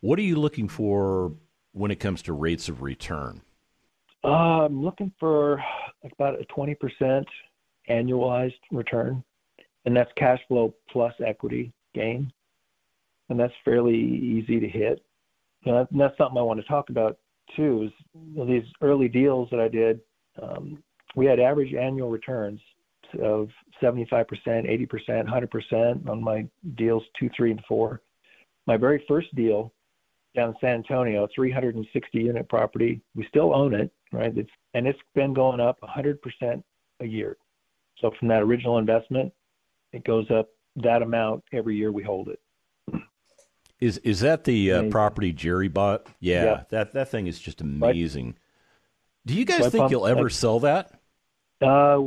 What 0.00 0.18
are 0.18 0.22
you 0.22 0.36
looking 0.36 0.68
for 0.68 1.34
when 1.72 1.90
it 1.90 1.96
comes 1.96 2.22
to 2.22 2.32
rates 2.32 2.68
of 2.68 2.80
return? 2.80 3.42
Uh, 4.24 4.64
I'm 4.64 4.82
looking 4.82 5.12
for 5.20 5.62
about 6.12 6.40
a 6.40 6.44
20% 6.46 7.24
annualized 7.90 8.54
return, 8.72 9.22
and 9.84 9.96
that's 9.96 10.10
cash 10.16 10.40
flow 10.48 10.74
plus 10.90 11.12
equity 11.24 11.72
gain, 11.94 12.32
and 13.28 13.38
that's 13.38 13.52
fairly 13.64 13.96
easy 13.96 14.60
to 14.60 14.68
hit. 14.68 15.04
And 15.64 15.86
that's 15.92 16.16
something 16.16 16.38
I 16.38 16.42
want 16.42 16.60
to 16.60 16.66
talk 16.66 16.90
about 16.90 17.18
too. 17.56 17.84
Is 17.84 17.92
you 18.14 18.38
know, 18.38 18.46
these 18.46 18.64
early 18.82 19.08
deals 19.08 19.48
that 19.50 19.60
I 19.60 19.68
did, 19.68 20.00
um, 20.40 20.82
we 21.14 21.26
had 21.26 21.40
average 21.40 21.74
annual 21.74 22.10
returns 22.10 22.60
of 23.22 23.48
75%, 23.82 24.26
80%, 24.46 24.88
100% 25.08 26.08
on 26.08 26.22
my 26.22 26.46
deals 26.76 27.02
two, 27.18 27.30
three, 27.36 27.50
and 27.52 27.62
four. 27.68 28.02
My 28.66 28.76
very 28.76 29.04
first 29.08 29.34
deal 29.34 29.72
down 30.34 30.50
in 30.50 30.54
San 30.60 30.74
Antonio, 30.74 31.26
360 31.34 32.18
unit 32.18 32.48
property. 32.48 33.00
We 33.14 33.26
still 33.28 33.54
own 33.54 33.74
it 33.74 33.90
right? 34.12 34.36
It's 34.36 34.50
and 34.74 34.86
it's 34.86 34.98
been 35.14 35.34
going 35.34 35.60
up 35.60 35.78
100% 35.80 36.62
a 37.00 37.04
year. 37.04 37.36
So 38.00 38.10
from 38.18 38.28
that 38.28 38.42
original 38.42 38.78
investment, 38.78 39.32
it 39.92 40.04
goes 40.04 40.30
up 40.30 40.48
that 40.76 41.02
amount 41.02 41.44
every 41.52 41.76
year 41.76 41.92
we 41.92 42.02
hold 42.02 42.28
it. 42.28 42.40
Is 43.80 43.98
is 43.98 44.20
that 44.20 44.44
the 44.44 44.72
uh, 44.72 44.82
property 44.90 45.32
Jerry 45.32 45.68
bought? 45.68 46.06
Yeah, 46.20 46.64
that 46.70 46.92
that 46.94 47.10
thing 47.10 47.26
is 47.26 47.38
just 47.38 47.60
amazing. 47.60 48.26
Right. 48.26 48.34
Do 49.26 49.34
you 49.34 49.44
guys 49.44 49.70
think 49.70 49.90
you'll 49.90 50.06
ever 50.06 50.26
I, 50.26 50.30
sell 50.30 50.60
that? 50.60 51.00
Uh, 51.60 52.00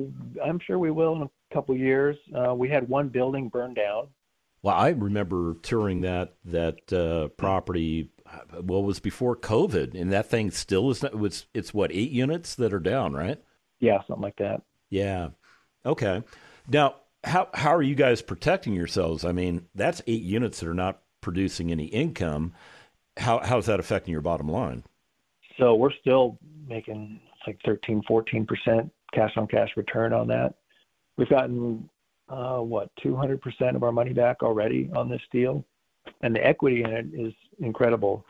I'm 0.44 0.60
sure 0.60 0.80
we 0.80 0.90
will 0.92 1.16
in 1.16 1.22
a 1.24 1.30
couple 1.54 1.76
years. 1.76 2.18
Uh, 2.34 2.56
we 2.56 2.70
had 2.70 2.88
one 2.88 3.10
building 3.10 3.50
burned 3.50 3.76
down. 3.76 4.08
Well, 4.62 4.76
I 4.76 4.90
remember 4.90 5.56
touring 5.62 6.02
that 6.02 6.34
that 6.46 6.92
uh, 6.92 7.28
property 7.30 8.10
well, 8.62 8.80
it 8.80 8.86
was 8.86 9.00
before 9.00 9.36
COVID, 9.36 10.00
and 10.00 10.12
that 10.12 10.30
thing 10.30 10.52
still 10.52 10.90
is. 10.90 11.04
Not, 11.04 11.14
it's 11.24 11.46
it's 11.54 11.74
what 11.74 11.92
eight 11.92 12.12
units 12.12 12.56
that 12.56 12.74
are 12.74 12.80
down, 12.80 13.14
right? 13.14 13.42
Yeah, 13.80 14.00
something 14.08 14.24
like 14.24 14.38
that. 14.38 14.62
Yeah. 14.90 15.30
Okay. 15.86 16.24
Now, 16.68 16.96
how 17.24 17.50
how 17.54 17.74
are 17.74 17.82
you 17.82 17.96
guys 17.96 18.22
protecting 18.22 18.74
yourselves? 18.74 19.24
I 19.26 19.32
mean, 19.32 19.68
that's 19.76 20.02
eight 20.08 20.24
units 20.24 20.60
that 20.60 20.70
are 20.70 20.74
not 20.74 21.02
producing 21.22 21.72
any 21.72 21.86
income. 21.86 22.54
How 23.18 23.40
how 23.40 23.58
is 23.58 23.66
that 23.66 23.80
affecting 23.80 24.12
your 24.12 24.22
bottom 24.22 24.50
line? 24.50 24.84
So 25.58 25.76
we're 25.76 25.94
still 26.02 26.38
making 26.68 27.20
like 27.46 27.60
13, 27.66 28.04
14 28.08 28.46
percent 28.46 28.92
cash 29.14 29.32
on 29.38 29.48
cash 29.48 29.70
return 29.76 30.14
on 30.14 30.28
that. 30.28 30.56
We've 31.18 31.30
gotten 31.30 31.90
uh, 32.30 32.60
what 32.60 32.90
200 33.02 33.42
percent 33.42 33.76
of 33.76 33.84
our 33.84 33.92
money 33.92 34.14
back 34.14 34.44
already 34.44 34.90
on 34.96 35.10
this 35.10 35.22
deal 35.32 35.66
and 36.22 36.36
the 36.36 36.46
equity 36.46 36.84
in 36.84 36.92
it 36.92 37.06
is 37.14 37.34
incredible. 37.60 38.26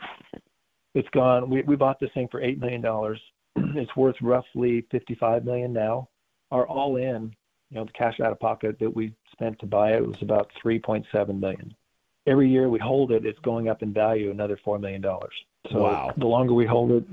It's 0.95 1.09
gone. 1.09 1.49
We 1.49 1.61
we 1.63 1.75
bought 1.75 1.99
this 1.99 2.09
thing 2.13 2.27
for 2.31 2.41
eight 2.41 2.59
million 2.59 2.81
dollars. 2.81 3.19
It's 3.75 3.95
worth 3.95 4.15
roughly 4.21 4.85
fifty-five 4.91 5.45
million 5.45 5.73
now. 5.73 6.09
Our 6.51 6.67
all-in, 6.67 7.35
you 7.69 7.77
know, 7.77 7.85
the 7.85 7.91
cash 7.91 8.19
out 8.19 8.31
of 8.31 8.39
pocket 8.39 8.77
that 8.79 8.93
we 8.93 9.13
spent 9.31 9.59
to 9.59 9.67
buy 9.67 9.93
it 9.93 10.05
was 10.05 10.17
about 10.21 10.49
three 10.61 10.79
point 10.79 11.05
seven 11.11 11.39
million. 11.39 11.73
Every 12.27 12.49
year 12.49 12.69
we 12.69 12.79
hold 12.79 13.11
it, 13.11 13.25
it's 13.25 13.39
going 13.39 13.69
up 13.69 13.81
in 13.81 13.93
value 13.93 14.31
another 14.31 14.59
four 14.63 14.77
million 14.79 15.01
dollars. 15.01 15.33
So 15.71 15.83
wow. 15.83 16.13
the 16.17 16.27
longer 16.27 16.53
we 16.53 16.65
hold 16.65 16.91
it, 16.91 17.03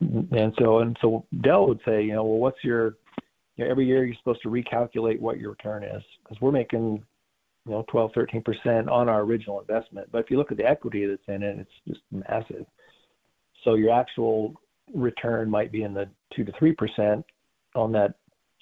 and 0.00 0.54
so 0.58 0.78
and 0.78 0.96
so 1.00 1.24
Del 1.40 1.66
would 1.68 1.80
say, 1.84 2.02
you 2.02 2.14
know, 2.14 2.24
well, 2.24 2.38
what's 2.38 2.62
your 2.62 2.96
you 3.56 3.64
know, 3.64 3.70
every 3.70 3.86
year 3.86 4.04
you're 4.04 4.16
supposed 4.16 4.42
to 4.42 4.48
recalculate 4.48 5.20
what 5.20 5.38
your 5.38 5.50
return 5.50 5.84
is 5.84 6.02
because 6.22 6.40
we're 6.40 6.52
making 6.52 7.02
you 7.66 7.72
know 7.72 7.84
12 7.90 8.10
13 8.14 8.42
percent 8.42 8.88
on 8.88 9.08
our 9.08 9.20
original 9.20 9.60
investment 9.60 10.08
but 10.10 10.18
if 10.18 10.30
you 10.30 10.36
look 10.36 10.50
at 10.50 10.56
the 10.58 10.66
equity 10.66 11.06
that's 11.06 11.22
in 11.28 11.44
it 11.44 11.58
it's 11.60 11.70
just 11.86 12.00
massive 12.10 12.66
so 13.62 13.74
your 13.74 13.92
actual 13.92 14.54
return 14.92 15.48
might 15.48 15.70
be 15.70 15.84
in 15.84 15.94
the 15.94 16.08
2 16.34 16.44
to 16.44 16.52
3 16.58 16.72
percent 16.72 17.24
on 17.76 17.92
that 17.92 18.14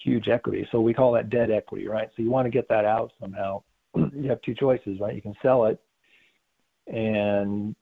huge 0.03 0.29
equity. 0.29 0.67
So 0.73 0.81
we 0.81 0.95
call 0.95 1.13
that 1.13 1.31
dead 1.31 1.51
equity, 1.51 1.87
right? 1.87 2.09
So 2.17 2.23
you 2.23 2.31
want 2.31 2.47
to 2.47 2.51
get 2.51 2.69
that 2.69 2.85
out 2.85 3.13
somehow. 3.21 3.63
You 3.95 4.29
have 4.29 4.43
two 4.43 4.55
choices, 4.55 4.99
right? 5.01 5.15
You 5.15 5.23
can 5.23 5.35
sell 5.43 5.67
it 5.67 5.81
and 6.87 7.75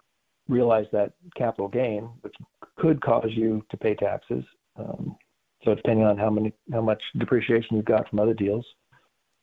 realize 0.48 0.86
that 0.92 1.12
capital 1.36 1.68
gain, 1.68 2.08
which 2.22 2.34
could 2.76 3.00
cause 3.00 3.30
you 3.30 3.64
to 3.70 3.76
pay 3.76 3.94
taxes. 3.94 4.44
Um, 4.76 5.16
so 5.64 5.74
depending 5.74 6.06
on 6.06 6.16
how 6.16 6.30
many, 6.30 6.52
how 6.72 6.80
much 6.80 7.02
depreciation 7.18 7.76
you've 7.76 7.84
got 7.84 8.08
from 8.08 8.20
other 8.20 8.34
deals, 8.34 8.64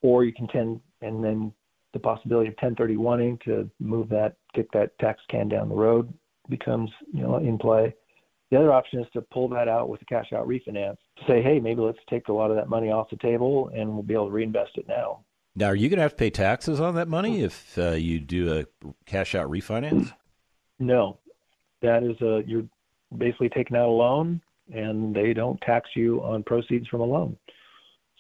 or 0.01 0.23
you 0.23 0.33
can 0.33 0.47
tend, 0.47 0.79
and 1.01 1.23
then 1.23 1.51
the 1.93 1.99
possibility 1.99 2.49
of 2.49 2.55
1031ing 2.55 3.41
to 3.43 3.69
move 3.79 4.09
that, 4.09 4.35
kick 4.53 4.71
that 4.73 4.97
tax 4.99 5.21
can 5.29 5.47
down 5.47 5.69
the 5.69 5.75
road 5.75 6.13
becomes, 6.49 6.89
you 7.13 7.21
know, 7.21 7.37
in 7.37 7.57
play. 7.57 7.93
The 8.51 8.57
other 8.57 8.71
option 8.71 8.99
is 8.99 9.07
to 9.13 9.21
pull 9.21 9.49
that 9.49 9.67
out 9.67 9.89
with 9.89 10.01
a 10.01 10.05
cash 10.05 10.31
out 10.33 10.47
refinance. 10.47 10.97
Say, 11.27 11.41
hey, 11.41 11.59
maybe 11.59 11.81
let's 11.81 11.97
take 12.09 12.27
a 12.27 12.33
lot 12.33 12.51
of 12.51 12.57
that 12.57 12.69
money 12.69 12.91
off 12.91 13.09
the 13.09 13.17
table 13.17 13.71
and 13.73 13.89
we'll 13.89 14.03
be 14.03 14.13
able 14.13 14.27
to 14.27 14.31
reinvest 14.31 14.71
it 14.75 14.87
now. 14.87 15.23
Now, 15.55 15.67
are 15.67 15.75
you 15.75 15.87
going 15.87 15.97
to 15.97 16.03
have 16.03 16.11
to 16.11 16.17
pay 16.17 16.29
taxes 16.29 16.81
on 16.81 16.95
that 16.95 17.07
money 17.07 17.41
if 17.41 17.77
uh, 17.77 17.91
you 17.91 18.19
do 18.19 18.59
a 18.59 18.87
cash 19.05 19.35
out 19.35 19.49
refinance? 19.49 20.11
No, 20.79 21.19
that 21.81 22.03
is 22.03 22.19
a 22.21 22.43
you're 22.45 22.65
basically 23.17 23.49
taking 23.49 23.77
out 23.77 23.87
a 23.87 23.91
loan, 23.91 24.41
and 24.73 25.15
they 25.15 25.33
don't 25.33 25.59
tax 25.61 25.91
you 25.95 26.21
on 26.21 26.43
proceeds 26.43 26.87
from 26.89 26.99
a 27.01 27.05
loan. 27.05 27.37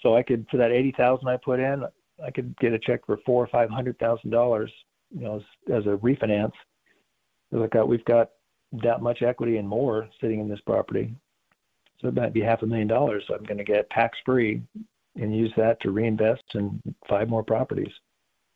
So 0.01 0.15
I 0.15 0.23
could 0.23 0.45
for 0.49 0.57
that 0.57 0.71
eighty 0.71 0.93
thousand 0.95 1.27
I 1.27 1.35
put 1.35 1.59
in, 1.59 1.83
I 2.25 2.31
could 2.31 2.55
get 2.59 2.71
a 2.71 2.79
check 2.79 3.05
for 3.05 3.17
four 3.25 3.43
or 3.43 3.47
five 3.47 3.69
hundred 3.69 3.99
thousand 3.99 4.29
dollars, 4.29 4.71
you 5.13 5.21
know, 5.21 5.35
as, 5.37 5.79
as 5.79 5.85
a 5.87 5.97
refinance. 5.97 6.53
We've 7.51 7.69
got 7.69 7.89
we've 7.89 8.05
got 8.05 8.29
that 8.83 9.01
much 9.01 9.21
equity 9.21 9.57
and 9.57 9.67
more 9.67 10.07
sitting 10.21 10.39
in 10.39 10.47
this 10.47 10.61
property, 10.61 11.13
so 12.01 12.07
it 12.07 12.13
might 12.13 12.33
be 12.33 12.41
half 12.41 12.61
a 12.61 12.65
million 12.65 12.87
dollars. 12.87 13.23
So 13.27 13.35
I'm 13.35 13.43
going 13.43 13.57
to 13.57 13.65
get 13.65 13.89
tax 13.89 14.17
free 14.25 14.61
and 15.15 15.35
use 15.35 15.53
that 15.57 15.79
to 15.81 15.91
reinvest 15.91 16.43
in 16.53 16.81
five 17.07 17.29
more 17.29 17.43
properties. 17.43 17.91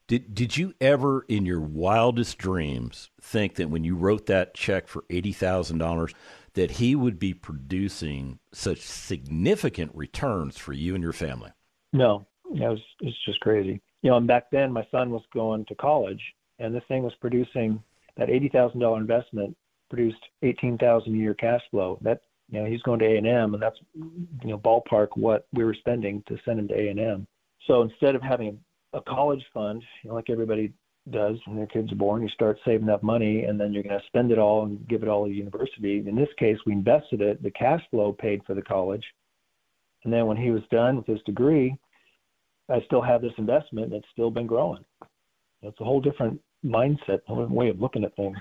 Did 0.08 0.34
did 0.34 0.58
you 0.58 0.74
ever 0.82 1.24
in 1.28 1.46
your 1.46 1.62
wildest 1.62 2.40
dreams 2.40 3.12
think 3.22 3.56
that 3.56 3.70
when 3.70 3.84
you 3.84 3.96
wrote 3.96 4.26
that 4.26 4.56
check 4.56 4.88
for 4.88 5.06
eighty 5.12 5.32
thousand 5.32 5.78
dollars 5.78 6.14
that 6.54 6.72
he 6.72 6.96
would 6.96 7.20
be 7.20 7.34
producing 7.34 8.40
such 8.52 8.80
significant 8.82 9.92
returns 9.94 10.58
for 10.58 10.74
you 10.74 10.96
and 10.96 11.04
your 11.04 11.14
family? 11.14 11.52
No, 11.94 12.26
it 12.52 12.60
was 12.60 12.82
it's 13.02 13.24
just 13.24 13.40
crazy. 13.42 13.82
You 14.02 14.10
know, 14.10 14.18
and 14.18 14.28
back 14.28 14.50
then 14.52 14.74
my 14.74 14.88
son 14.90 15.12
was 15.12 15.24
going 15.32 15.66
to 15.66 15.76
college, 15.76 16.22
and 16.58 16.74
this 16.74 16.84
thing 16.88 17.04
was 17.04 17.14
producing 17.22 17.84
that 18.18 18.32
eighty 18.32 18.50
thousand 18.50 18.80
dollar 18.80 19.00
investment 19.00 19.56
produced 19.92 20.20
eighteen 20.42 20.78
thousand 20.80 21.14
a 21.14 21.18
year 21.18 21.36
cash 21.36 21.62
flow. 21.70 22.00
That 22.02 22.22
you 22.50 22.60
know 22.60 22.66
he's 22.66 22.82
going 22.82 23.00
to 23.00 23.06
A 23.06 23.18
and 23.18 23.28
M, 23.28 23.54
and 23.54 23.62
that's 23.62 23.78
you 23.94 24.50
know 24.50 24.58
ballpark 24.58 25.10
what 25.16 25.48
we 25.54 25.64
were 25.64 25.74
spending 25.74 26.24
to 26.28 26.38
send 26.46 26.60
him 26.60 26.68
to 26.68 26.74
A 26.76 26.90
and 26.90 27.00
M. 27.00 27.28
So 27.68 27.82
instead 27.82 28.16
of 28.16 28.22
having 28.22 28.60
a 28.94 29.02
college 29.02 29.44
fund, 29.54 29.84
you 30.04 30.10
know, 30.10 30.16
like 30.16 30.30
everybody 30.30 30.74
does 31.12 31.38
when 31.46 31.58
their 31.58 31.68
kids 31.68 31.92
are 31.92 31.96
born, 31.96 32.22
you 32.22 32.30
start 32.30 32.58
saving 32.66 32.90
up 32.90 33.04
money, 33.04 33.44
and 33.44 33.60
then 33.60 33.74
you're 33.74 33.84
going 33.84 34.00
to 34.00 34.08
spend 34.08 34.32
it 34.32 34.40
all 34.40 34.64
and 34.64 34.88
give 34.88 35.04
it 35.04 35.10
all 35.10 35.26
to 35.26 35.30
the 35.30 35.36
university. 35.36 36.00
In 36.00 36.16
this 36.16 36.30
case, 36.38 36.58
we 36.66 36.74
invested 36.74 37.22
it. 37.22 37.42
The 37.42 37.52
cash 37.52 37.82
flow 37.92 38.14
paid 38.14 38.42
for 38.46 38.54
the 38.54 38.62
college, 38.62 39.04
and 40.04 40.14
then 40.14 40.26
when 40.26 40.38
he 40.38 40.52
was 40.52 40.64
done 40.72 40.98
with 40.98 41.06
his 41.06 41.22
degree, 41.26 41.76
I 42.70 42.82
still 42.86 43.02
have 43.02 43.22
this 43.22 43.34
investment 43.38 43.92
that's 43.92 44.06
still 44.12 44.32
been 44.32 44.48
growing. 44.48 44.84
It's 45.62 45.80
a 45.82 45.84
whole 45.84 46.02
different 46.02 46.40
mindset, 46.66 47.20
a 47.28 47.30
different 47.30 47.52
way 47.52 47.70
of 47.70 47.80
looking 47.80 48.04
at 48.04 48.16
things. 48.16 48.38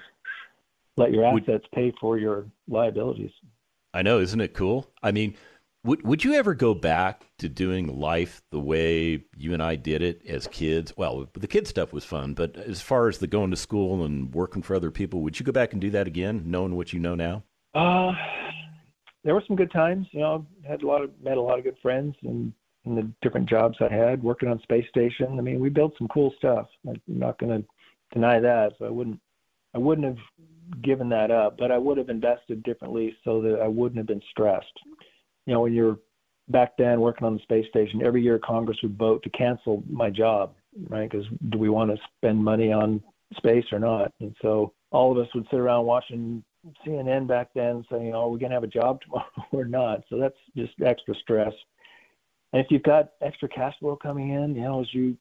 Let 0.96 1.12
your 1.12 1.24
assets 1.24 1.64
pay 1.74 1.92
for 2.00 2.18
your 2.18 2.46
liabilities. 2.68 3.30
I 3.94 4.02
know, 4.02 4.18
isn't 4.20 4.40
it 4.40 4.54
cool? 4.54 4.90
I 5.02 5.12
mean, 5.12 5.34
would 5.84 6.04
would 6.04 6.24
you 6.24 6.34
ever 6.34 6.54
go 6.54 6.74
back 6.74 7.26
to 7.38 7.48
doing 7.48 7.98
life 7.98 8.42
the 8.50 8.60
way 8.60 9.24
you 9.36 9.54
and 9.54 9.62
I 9.62 9.76
did 9.76 10.02
it 10.02 10.22
as 10.26 10.46
kids? 10.48 10.94
Well, 10.96 11.28
the 11.32 11.46
kid 11.46 11.66
stuff 11.66 11.92
was 11.92 12.04
fun, 12.04 12.34
but 12.34 12.56
as 12.56 12.80
far 12.80 13.08
as 13.08 13.18
the 13.18 13.26
going 13.26 13.50
to 13.50 13.56
school 13.56 14.04
and 14.04 14.34
working 14.34 14.62
for 14.62 14.74
other 14.74 14.90
people, 14.90 15.22
would 15.22 15.38
you 15.38 15.46
go 15.46 15.52
back 15.52 15.72
and 15.72 15.80
do 15.80 15.90
that 15.90 16.06
again, 16.06 16.42
knowing 16.46 16.76
what 16.76 16.92
you 16.92 17.00
know 17.00 17.14
now? 17.14 17.44
Uh, 17.74 18.12
there 19.24 19.34
were 19.34 19.44
some 19.46 19.56
good 19.56 19.70
times. 19.70 20.06
You 20.10 20.20
know, 20.20 20.46
had 20.66 20.82
a 20.82 20.86
lot 20.86 21.02
of 21.02 21.10
met 21.22 21.36
a 21.36 21.42
lot 21.42 21.58
of 21.58 21.64
good 21.64 21.78
friends 21.80 22.14
and 22.22 22.52
in 22.84 22.94
the 22.94 23.10
different 23.22 23.48
jobs 23.48 23.76
I 23.80 23.92
had, 23.92 24.22
working 24.22 24.48
on 24.48 24.60
space 24.62 24.88
station. 24.88 25.38
I 25.38 25.42
mean, 25.42 25.60
we 25.60 25.68
built 25.68 25.94
some 25.98 26.08
cool 26.08 26.32
stuff. 26.38 26.66
I'm 26.86 27.00
not 27.06 27.38
going 27.38 27.62
to 27.62 27.68
deny 28.12 28.40
that. 28.40 28.72
So 28.78 28.86
I 28.86 28.90
wouldn't 28.90 29.20
I 29.74 29.78
wouldn't 29.78 30.06
have 30.06 30.18
given 30.82 31.08
that 31.10 31.30
up, 31.30 31.56
but 31.58 31.70
I 31.70 31.78
would 31.78 31.98
have 31.98 32.08
invested 32.08 32.62
differently 32.62 33.16
so 33.24 33.40
that 33.42 33.60
I 33.62 33.68
wouldn't 33.68 33.98
have 33.98 34.06
been 34.06 34.22
stressed. 34.30 34.66
You 35.46 35.54
know, 35.54 35.60
when 35.60 35.72
you're 35.72 35.98
back 36.48 36.76
then 36.76 37.00
working 37.00 37.26
on 37.26 37.34
the 37.34 37.42
space 37.42 37.66
station, 37.68 38.02
every 38.04 38.22
year 38.22 38.38
Congress 38.38 38.78
would 38.82 38.96
vote 38.96 39.22
to 39.22 39.30
cancel 39.30 39.82
my 39.88 40.10
job, 40.10 40.54
right? 40.88 41.10
Because 41.10 41.26
do 41.50 41.58
we 41.58 41.68
want 41.68 41.90
to 41.90 41.96
spend 42.16 42.42
money 42.42 42.72
on 42.72 43.02
space 43.36 43.64
or 43.72 43.78
not? 43.78 44.12
And 44.20 44.34
so 44.42 44.72
all 44.90 45.12
of 45.12 45.18
us 45.18 45.32
would 45.34 45.46
sit 45.50 45.58
around 45.58 45.86
watching 45.86 46.42
CNN 46.86 47.26
back 47.26 47.48
then 47.54 47.84
saying, 47.90 48.12
oh, 48.14 48.26
are 48.26 48.28
we 48.28 48.38
going 48.38 48.50
to 48.50 48.56
have 48.56 48.64
a 48.64 48.68
job 48.68 49.00
tomorrow 49.00 49.26
or 49.52 49.64
not? 49.64 50.02
So 50.08 50.18
that's 50.18 50.36
just 50.56 50.72
extra 50.84 51.14
stress. 51.22 51.52
And 52.52 52.64
if 52.64 52.70
you've 52.70 52.82
got 52.82 53.10
extra 53.20 53.48
cash 53.48 53.74
flow 53.78 53.96
coming 53.96 54.30
in, 54.30 54.54
you 54.54 54.62
know, 54.62 54.80
as 54.80 54.86
you 54.92 55.16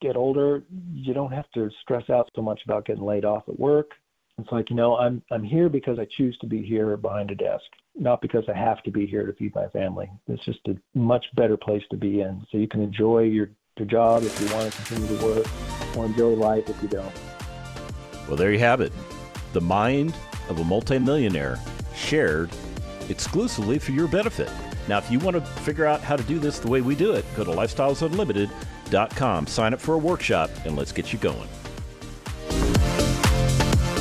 get 0.00 0.16
older, 0.16 0.62
you 0.92 1.12
don't 1.12 1.32
have 1.32 1.50
to 1.54 1.70
stress 1.82 2.08
out 2.08 2.30
so 2.36 2.42
much 2.42 2.60
about 2.64 2.86
getting 2.86 3.02
laid 3.02 3.24
off 3.24 3.48
at 3.48 3.58
work. 3.58 3.90
It's 4.38 4.52
like, 4.52 4.70
you 4.70 4.76
know, 4.76 4.96
I'm 4.96 5.22
I'm 5.30 5.42
here 5.42 5.68
because 5.68 5.98
I 5.98 6.06
choose 6.16 6.38
to 6.38 6.46
be 6.46 6.62
here 6.62 6.96
behind 6.96 7.30
a 7.30 7.34
desk, 7.34 7.64
not 7.96 8.22
because 8.22 8.44
I 8.48 8.56
have 8.56 8.82
to 8.84 8.90
be 8.90 9.06
here 9.06 9.26
to 9.26 9.32
feed 9.32 9.54
my 9.54 9.66
family. 9.68 10.08
It's 10.28 10.44
just 10.44 10.60
a 10.68 10.76
much 10.94 11.26
better 11.34 11.56
place 11.56 11.82
to 11.90 11.96
be 11.96 12.20
in. 12.20 12.46
So 12.50 12.58
you 12.58 12.68
can 12.68 12.80
enjoy 12.80 13.22
your, 13.22 13.50
your 13.76 13.88
job 13.88 14.22
if 14.22 14.40
you 14.40 14.46
want 14.54 14.72
to 14.72 14.82
continue 14.82 15.18
to 15.18 15.24
work, 15.24 15.46
or 15.96 16.06
enjoy 16.06 16.34
life 16.34 16.68
if 16.68 16.80
you 16.82 16.88
don't. 16.88 17.12
Well, 18.28 18.36
there 18.36 18.52
you 18.52 18.60
have 18.60 18.80
it. 18.80 18.92
The 19.54 19.60
mind 19.60 20.14
of 20.48 20.60
a 20.60 20.64
multimillionaire 20.64 21.58
shared 21.96 22.50
exclusively 23.08 23.78
for 23.78 23.90
your 23.90 24.06
benefit. 24.06 24.50
Now, 24.86 24.98
if 24.98 25.10
you 25.10 25.18
want 25.18 25.34
to 25.34 25.40
figure 25.40 25.84
out 25.84 26.00
how 26.00 26.16
to 26.16 26.22
do 26.22 26.38
this 26.38 26.58
the 26.58 26.68
way 26.68 26.80
we 26.80 26.94
do 26.94 27.12
it, 27.12 27.24
go 27.36 27.44
to 27.44 27.50
lifestylesunlimited.com, 27.50 29.46
sign 29.46 29.74
up 29.74 29.80
for 29.80 29.94
a 29.94 29.98
workshop, 29.98 30.50
and 30.64 30.76
let's 30.76 30.92
get 30.92 31.12
you 31.12 31.18
going. 31.18 31.48